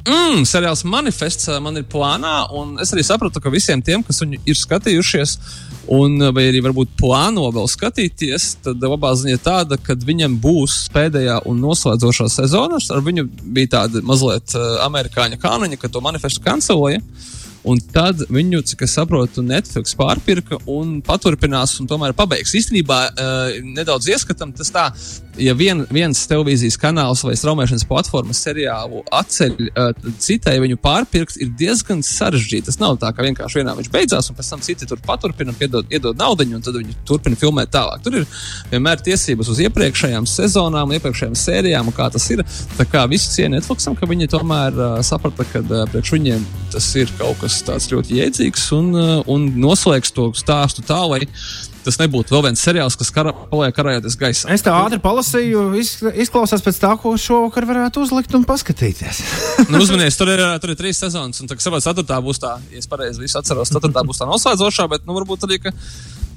Mm, 0.03 0.41
seriāls 0.43 0.81
manifests 0.83 1.47
ā, 1.47 1.61
man 1.63 1.79
ir 1.79 1.85
plānā, 1.87 2.33
un 2.59 2.73
es 2.83 2.89
arī 2.91 3.05
sapratu, 3.07 3.39
ka 3.39 3.51
visiem 3.53 3.79
tiem, 3.79 4.01
kas 4.03 4.19
viņu 4.19 4.41
ir 4.51 4.57
skatījušies, 4.59 5.35
un 5.95 6.17
vai 6.35 6.49
arī 6.49 6.59
varbūt 6.65 6.91
plāno 6.99 7.45
vēl 7.55 7.69
skatīties, 7.71 8.49
tad 8.65 8.83
labā 8.83 9.13
ziņa 9.15 9.37
ir 9.37 9.43
tāda, 9.45 9.77
ka 9.79 9.95
viņam 9.95 10.35
būs 10.43 10.89
pēdējā 10.91 11.37
un 11.47 11.63
noslēdzošā 11.63 12.27
sezona. 12.35 12.81
Ar 12.83 13.05
viņu 13.05 13.29
bija 13.55 13.77
tāda 13.77 14.03
mazliet 14.03 14.57
uh, 14.57 14.83
amerikāņu 14.89 15.39
kāniņa, 15.39 15.79
ka 15.79 15.91
to 15.91 16.03
manifestu 16.03 16.43
kanceloja. 16.43 16.99
Un 17.63 17.79
tad 17.79 18.25
viņu, 18.27 18.59
cik 18.67 18.83
es 18.83 18.97
saprotu, 18.97 19.39
Netflix 19.45 19.95
pārpirka 19.95 20.59
un 20.67 20.97
paturpinās, 21.05 21.77
un 21.79 21.87
tomēr 21.87 22.11
pabeigs. 22.17 22.51
Īstenībā 22.59 22.97
nedaudz 23.63 24.09
ieskatām, 24.11 24.51
tas 24.57 24.71
tā, 24.73 24.89
ja 25.39 25.53
vien, 25.57 25.83
viens 25.93 26.21
televīzijas 26.29 26.77
kanāls 26.81 27.23
vai 27.25 27.35
straumēšanas 27.37 27.85
platformas 27.89 28.41
seriālu 28.43 29.03
atceļ 29.13 29.55
uh, 29.69 29.91
citai 30.21 30.55
viņu 30.63 30.77
pārpirkt, 30.83 31.37
ir 31.41 31.51
diezgan 31.59 32.03
sarežģīti. 32.05 32.67
Tas 32.69 32.79
nav 32.81 32.97
tā, 33.01 33.11
ka 33.15 33.25
vienkārši 33.25 33.61
vienā 33.61 33.75
viņš 33.77 33.89
beidzās, 33.93 34.29
un 34.29 34.37
pēc 34.37 34.51
tam 34.53 34.63
citi 34.65 34.87
tur 34.89 35.01
paturpina, 35.05 35.55
piedod, 35.57 35.89
iedod 35.93 36.19
naudu, 36.19 36.45
un 36.53 36.63
tad 36.65 36.77
viņi 36.79 36.97
turpina 37.07 37.39
filmēt 37.39 37.73
tālāk. 37.73 38.03
Tur 38.05 38.19
ir 38.21 38.27
vienmēr 38.71 39.01
tiesības 39.05 39.51
uz 39.53 39.63
iepriekšējām 39.67 40.27
sezonām, 40.29 40.93
iepriekšējām 40.97 41.37
sērijām, 41.39 41.89
un 41.89 41.97
kā 41.97 42.09
tas 42.13 42.29
ir. 42.33 42.43
Tā 42.77 42.87
kā 42.89 43.05
visu 43.11 43.31
cieņu 43.33 43.57
Netflixam, 43.57 43.97
ka 43.97 44.09
viņi 44.09 44.29
tomēr 44.33 44.79
uh, 44.79 44.97
saprata, 45.05 45.47
ka 45.51 45.63
uh, 45.63 45.83
priekš 45.91 46.15
viņiem 46.15 46.47
tas 46.73 46.87
ir 46.99 47.11
kaut 47.19 47.37
kas 47.43 47.59
tāds 47.65 47.89
ļoti 47.91 48.17
jēdzīgs 48.21 48.65
un, 48.77 48.89
uh, 48.97 49.13
un 49.29 49.51
noslēgs 49.61 50.13
to 50.15 50.31
stāstu 50.37 50.85
tā, 50.85 50.99
lai 51.09 51.23
tas 51.85 51.99
nebūtu 52.01 52.33
vēl 52.35 52.45
viens 52.47 52.63
seriāls, 52.63 52.97
kas 52.99 53.11
kara, 53.13 53.33
paliek 53.51 53.75
karājoties 53.77 54.17
gaisā. 54.19 54.49
Es 54.55 54.63
tā 54.65 54.73
ātri 54.79 54.99
palasīju, 55.03 55.65
iz- 55.81 55.99
izklausās 56.25 56.63
pēc 56.65 56.79
tā, 56.83 56.93
ko 57.01 57.13
šovakar 57.19 57.67
varētu 57.69 58.03
uzlikt 58.07 58.33
un 58.39 58.47
paskatīties. 58.49 59.21
nu, 59.71 59.83
uzmanies, 59.83 60.17
tur 60.19 60.31
ir, 60.33 60.43
tur 60.63 60.73
ir 60.75 60.79
trīs 60.79 61.03
sezonas, 61.03 61.43
un 61.43 61.51
tā 61.51 61.59
kā 61.59 61.65
savā 61.67 61.83
ceturtā 61.83 62.19
būs 62.23 62.41
tā, 62.43 62.57
ja 62.73 62.81
es 62.83 62.89
pareizi 62.91 63.21
visu 63.23 63.39
atceros, 63.41 63.71
ceturtā 63.73 64.05
būs 64.07 64.23
tā 64.23 64.29
noslēdzošā, 64.29 64.89
bet 64.95 65.07
nu, 65.07 65.15
varbūt 65.19 65.47
arī, 65.47 65.59
ka, 65.67 65.73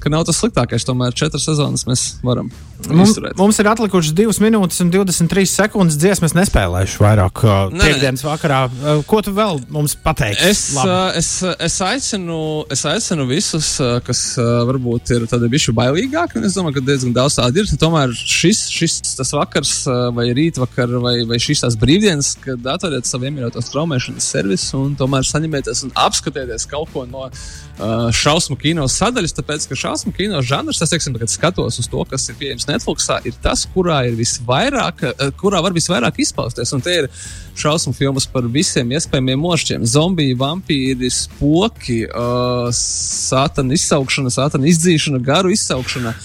ka 0.03 0.11
nav 0.13 0.27
tas 0.27 0.37
sliktākais. 0.43 0.85
Tomēr 0.87 1.15
četras 1.17 1.47
sezonas 1.49 1.87
mēs 1.89 2.03
varam 2.25 2.51
Mums, 2.85 3.09
izturēt. 3.15 3.33
mums 3.39 3.57
ir 3.57 3.65
atlikušas 3.71 4.13
2 4.13 4.35
minūtes 4.43 4.83
un 4.83 4.91
23 4.93 5.47
sekundes 5.49 5.95
dziesmas, 5.97 6.35
nespēlējuši 6.37 6.99
vairāk 7.01 7.41
uh, 7.41 7.55
piekdienas 7.73 8.21
vakarā. 8.21 8.59
Uh, 8.69 8.99
Ko 9.09 9.17
tu 9.25 9.33
vēl 9.33 9.57
mums 9.73 9.95
pateiksi? 10.03 10.45
Es, 10.51 10.61
uh, 10.77 11.09
es, 11.17 11.31
es, 11.57 11.79
aicinu, 11.81 12.37
es 12.71 12.85
aicinu 12.85 13.25
visus, 13.25 13.71
uh, 13.81 13.95
kas 14.05 14.21
uh, 14.37 14.59
varbūt 14.69 15.15
ir 15.17 15.25
tādi 15.37 15.51
bijuši 15.53 15.75
bailīgāki, 15.77 16.39
un 16.39 16.47
es 16.47 16.57
domāju, 16.57 16.77
ka 16.77 16.85
diezgan 16.89 17.15
daudz 17.15 17.37
tādu 17.37 17.61
ir. 17.61 17.71
Tomēr 17.79 18.13
šis, 18.17 18.65
šis 18.73 18.97
tas 19.19 19.33
vakars, 19.35 19.73
vai 20.17 20.27
rītvakar, 20.37 20.97
vai, 21.03 21.15
vai 21.29 21.39
šīs 21.41 21.63
tās 21.63 21.77
brīvdienas, 21.79 22.33
kad 22.43 22.67
atveriet 22.73 23.07
savu 23.07 23.29
iemīļoto 23.29 23.63
straumēšanas 23.63 24.31
servisu 24.35 24.81
un 24.81 24.97
tomēr 24.99 25.27
saņemieties 25.27 25.85
un 25.87 25.95
apskatieties 26.07 26.67
kaut 26.69 26.91
ko 26.93 27.05
no 27.09 27.27
uh, 27.77 28.07
šausmu 28.13 28.57
kino 28.59 28.87
sadaļas. 28.91 29.35
Tāpēc, 29.37 29.67
ka 29.69 29.77
šausmu 29.77 30.13
kino 30.17 30.41
žanrs, 30.45 30.81
es 30.83 30.93
teiksim, 30.93 31.17
kad 31.19 31.31
skatos 31.31 31.79
uz 31.81 31.89
to, 31.91 32.03
kas 32.09 32.27
ir 32.31 32.37
pieejams 32.39 32.67
Netflixā, 32.69 33.19
ir 33.27 33.37
tas, 33.43 33.65
kurā 33.73 34.03
ir 34.09 34.17
visvairāk, 34.19 35.05
uh, 35.11 35.29
kurā 35.39 35.61
var 35.65 35.75
visvairāk 35.75 36.19
izpausties. 36.23 36.73
Un 36.75 36.83
tie 36.85 37.03
ir 37.03 37.11
šausmu 37.57 37.93
filmas 37.97 38.27
par 38.29 38.47
visiem 38.51 38.91
iespējamiem 38.97 39.41
mošķiem. 39.41 39.85
Zombiji, 39.87 40.37
vampīri, 40.39 41.11
spoki, 41.13 42.03
uh, 42.09 42.67
sātana 42.73 43.77
izsaukšana, 43.77 44.33
sātana 44.33 44.69
izdzīšana, 44.73 45.23
garu 45.25 45.53
izsaukšana. 45.55 46.15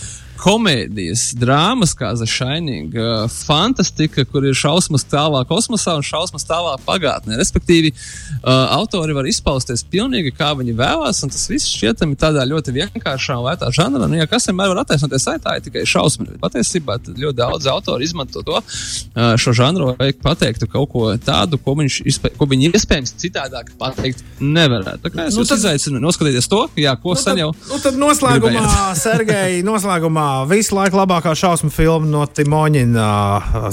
Komēdijas, 0.42 1.28
drāmas, 1.38 1.92
kā 1.94 2.09
The 2.18 2.26
Shining, 2.26 2.88
uh, 2.98 3.28
fantastika, 3.31 4.24
kur 4.26 4.42
ir 4.48 4.57
šausmas 4.59 5.05
tālāk 5.07 5.46
kosmosā 5.46 5.92
un 5.94 6.02
šausmas 6.02 6.42
tālāk 6.48 6.83
pagātnē. 6.83 7.37
Respektīvi, 7.38 7.92
uh, 7.92 8.50
autori 8.74 9.14
var 9.14 9.28
izpausties 9.31 9.85
pilnīgi 9.92 10.33
kā 10.35 10.48
viņi 10.59 10.74
vēlās, 10.81 11.20
un 11.22 11.31
tas 11.31 11.44
viss 11.52 11.70
šķietami 11.70 12.18
tādā 12.18 12.42
ļoti 12.50 12.74
vienkāršā 12.74 13.37
un 13.38 13.46
lētā 13.46 13.68
žanrā. 13.76 14.09
Nu, 14.11 14.18
ja 14.18 14.26
kas 14.26 14.48
vienmēr 14.50 14.72
var 14.72 14.81
attaisnoties, 14.83 15.28
ai, 15.31 15.37
tā 15.44 15.55
ir 15.61 15.66
tikai 15.68 15.85
šausmas. 15.87 16.35
Patiesībā 16.42 16.98
ļoti 17.07 17.37
daudz 17.38 17.70
autori 17.70 18.11
izmanto 18.11 18.42
to 18.42 18.59
uh, 18.59 19.37
šo 19.38 19.55
žanru, 19.61 19.92
lai 20.00 20.11
pateiktu 20.26 20.66
kaut 20.74 20.90
ko 20.96 21.07
tādu, 21.22 21.61
ko, 21.62 21.76
viņš, 21.78 22.00
izpē- 22.11 22.35
ko 22.40 22.50
viņi 22.50 22.72
iespējams 22.74 23.14
citādāk 23.22 23.70
pateikt 23.78 24.26
nevarētu. 24.42 25.05
Tā 25.07 25.14
kā 25.14 25.28
es 25.31 25.38
Nu, 25.38 25.46
tad- 25.46 25.62
izaicinu 25.62 26.02
noskatīties 26.02 26.50
to, 26.50 26.64
jā, 26.83 26.98
ko 26.98 27.14
Nu, 27.14 27.22
sen 27.28 27.44
jau. 27.44 27.52
nu, 27.70 27.78
tad 27.87 27.94
noslēgumā, 28.02 28.66
Sergei, 28.98 29.62
noslēgumā 29.70 30.28
visu 30.51 30.77
laiku 30.79 30.99
labākā 31.01 31.35
šausmu 31.38 31.71
filma 31.73 32.09
no 32.09 32.25
Timoņina, 32.27 33.11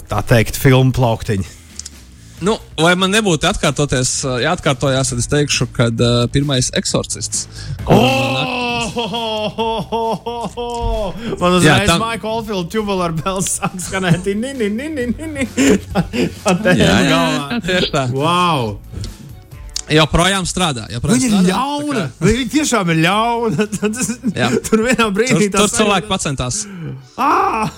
tā 0.10 0.22
teikt, 0.30 0.60
filmu 0.60 0.93
plauktiņa. 0.95 1.56
Nu, 2.39 2.54
lai 2.80 2.93
man 2.95 3.12
nebūtu 3.12 3.50
atkārtoties, 3.50 4.13
uh, 4.24 4.38
jāatkārtojās, 4.39 5.10
tad 5.12 5.19
es 5.19 5.28
teikšu, 5.28 5.67
ka 5.76 5.89
uh, 5.91 6.24
pirmais 6.32 6.69
eksorcists. 6.80 7.50
Oh! 7.84 8.39
Man 11.41 11.58
uzreiz 11.58 11.89
tam... 11.89 12.00
Maika 12.00 12.30
Olfield 12.32 12.72
tubular 12.72 13.12
bels 13.15 13.60
sāk 13.60 13.76
skanēt. 13.84 14.24
Ni, 14.39 14.54
ni, 14.56 14.69
ni, 14.72 14.88
ni, 14.88 15.06
ni, 15.12 15.28
ni. 15.36 15.43
Tā 16.45 16.56
galvā. 16.63 16.78
jā, 16.80 17.60
tieši 17.67 17.91
tā. 17.93 18.08
Wow! 18.15 18.80
Joprojām 19.97 20.45
strādā. 20.49 20.86
Joprojām 20.93 21.17
Viņa 21.19 21.25
ir 21.25 21.34
strādā, 21.34 21.49
ļauna. 21.54 22.04
tā 22.06 22.19
kā- 22.19 22.28
Viņa 22.30 22.45
tiešām 22.54 22.91
ir 22.93 22.99
ļauna. 23.06 23.67
Tur 24.69 24.84
vienā 24.86 25.06
Tur, 25.08 25.15
brīdī 25.17 25.49
tur 25.49 25.63
tas 25.65 25.78
cilvēki 25.80 26.08
pacentās. 26.12 26.62
Ah! 27.17 27.71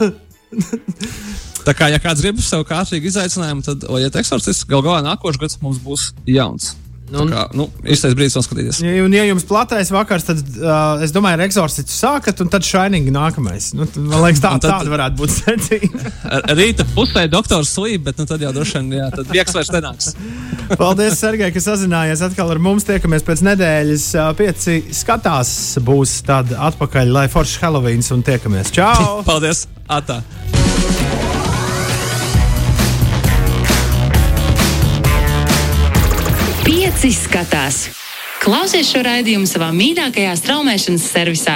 Tā 1.62 1.76
kā, 1.78 1.88
ja 1.94 2.00
kāds 2.02 2.24
grib 2.24 2.40
sev 2.44 2.64
kārtīgi 2.68 3.12
izaicinājumu, 3.12 3.62
tad, 3.64 3.84
iet 4.02 4.16
eksorcists, 4.18 4.66
gal 4.68 4.82
galā 4.82 5.04
nākošais 5.06 5.40
gads 5.44 5.60
mums 5.62 5.78
būs 5.84 6.08
jauns. 6.26 6.72
Tā 7.12 7.26
kā, 7.28 7.42
nu, 7.58 7.66
īstais 7.84 8.14
brīdis 8.16 8.38
noskatīties. 8.40 8.78
Ja, 8.86 8.92
un, 9.04 9.12
ja 9.16 9.26
jums 9.28 9.44
platais 9.48 9.90
vakars, 9.92 10.24
tad 10.30 10.40
uh, 10.62 11.02
es 11.04 11.12
domāju, 11.12 11.40
ar 11.40 11.44
eksorcistu 11.48 11.92
sākat, 11.92 12.40
un 12.44 12.52
tad 12.54 12.64
Shining 12.64 13.10
nākamais. 13.12 13.72
Nu, 13.76 13.84
tad, 13.90 14.00
man 14.06 14.24
liekas, 14.24 14.40
tā, 14.46 14.54
Un 14.56 14.64
tad- 14.64 14.78
tāda 14.78 14.94
varētu 14.94 15.20
būt 15.20 15.34
secība. 15.36 16.14
Rīta 16.60 16.86
pusē 16.96 17.26
doktors 17.32 17.74
slīd, 17.76 18.06
bet 18.08 18.22
nu, 18.22 18.28
tad 18.30 18.44
jau 18.46 18.54
droši 18.56 18.80
vien, 18.80 18.94
jā, 19.02 19.10
tad 19.12 19.28
vieks 19.34 19.58
vairs 19.58 19.74
nenāks. 19.76 20.14
Paldies, 20.82 21.18
Sergei, 21.20 21.52
ka 21.52 21.60
sazinājies 21.64 22.24
atkal 22.30 22.54
ar 22.54 22.62
mums. 22.64 22.88
Tiekamies 22.88 23.28
pēc 23.28 23.44
nedēļas. 23.50 24.08
Uh, 24.16 24.32
Pieci 24.40 24.80
skatās 24.96 25.52
būs 25.84 26.22
tad 26.28 26.56
atpakaļ, 26.56 27.12
lai 27.12 27.28
foršs 27.34 27.60
Heloveens 27.66 28.14
un 28.16 28.24
tiekamies. 28.24 28.72
Čau! 28.76 29.20
Paldies! 29.28 29.66
Atā! 29.92 30.22
Pieci 37.02 37.18
skatās. 37.18 37.78
Klausies 38.44 38.92
šo 38.94 39.00
raidījumu 39.02 39.48
savā 39.50 39.72
mīļākajā 39.74 40.36
straumēšanas 40.38 41.06
servisā. 41.10 41.56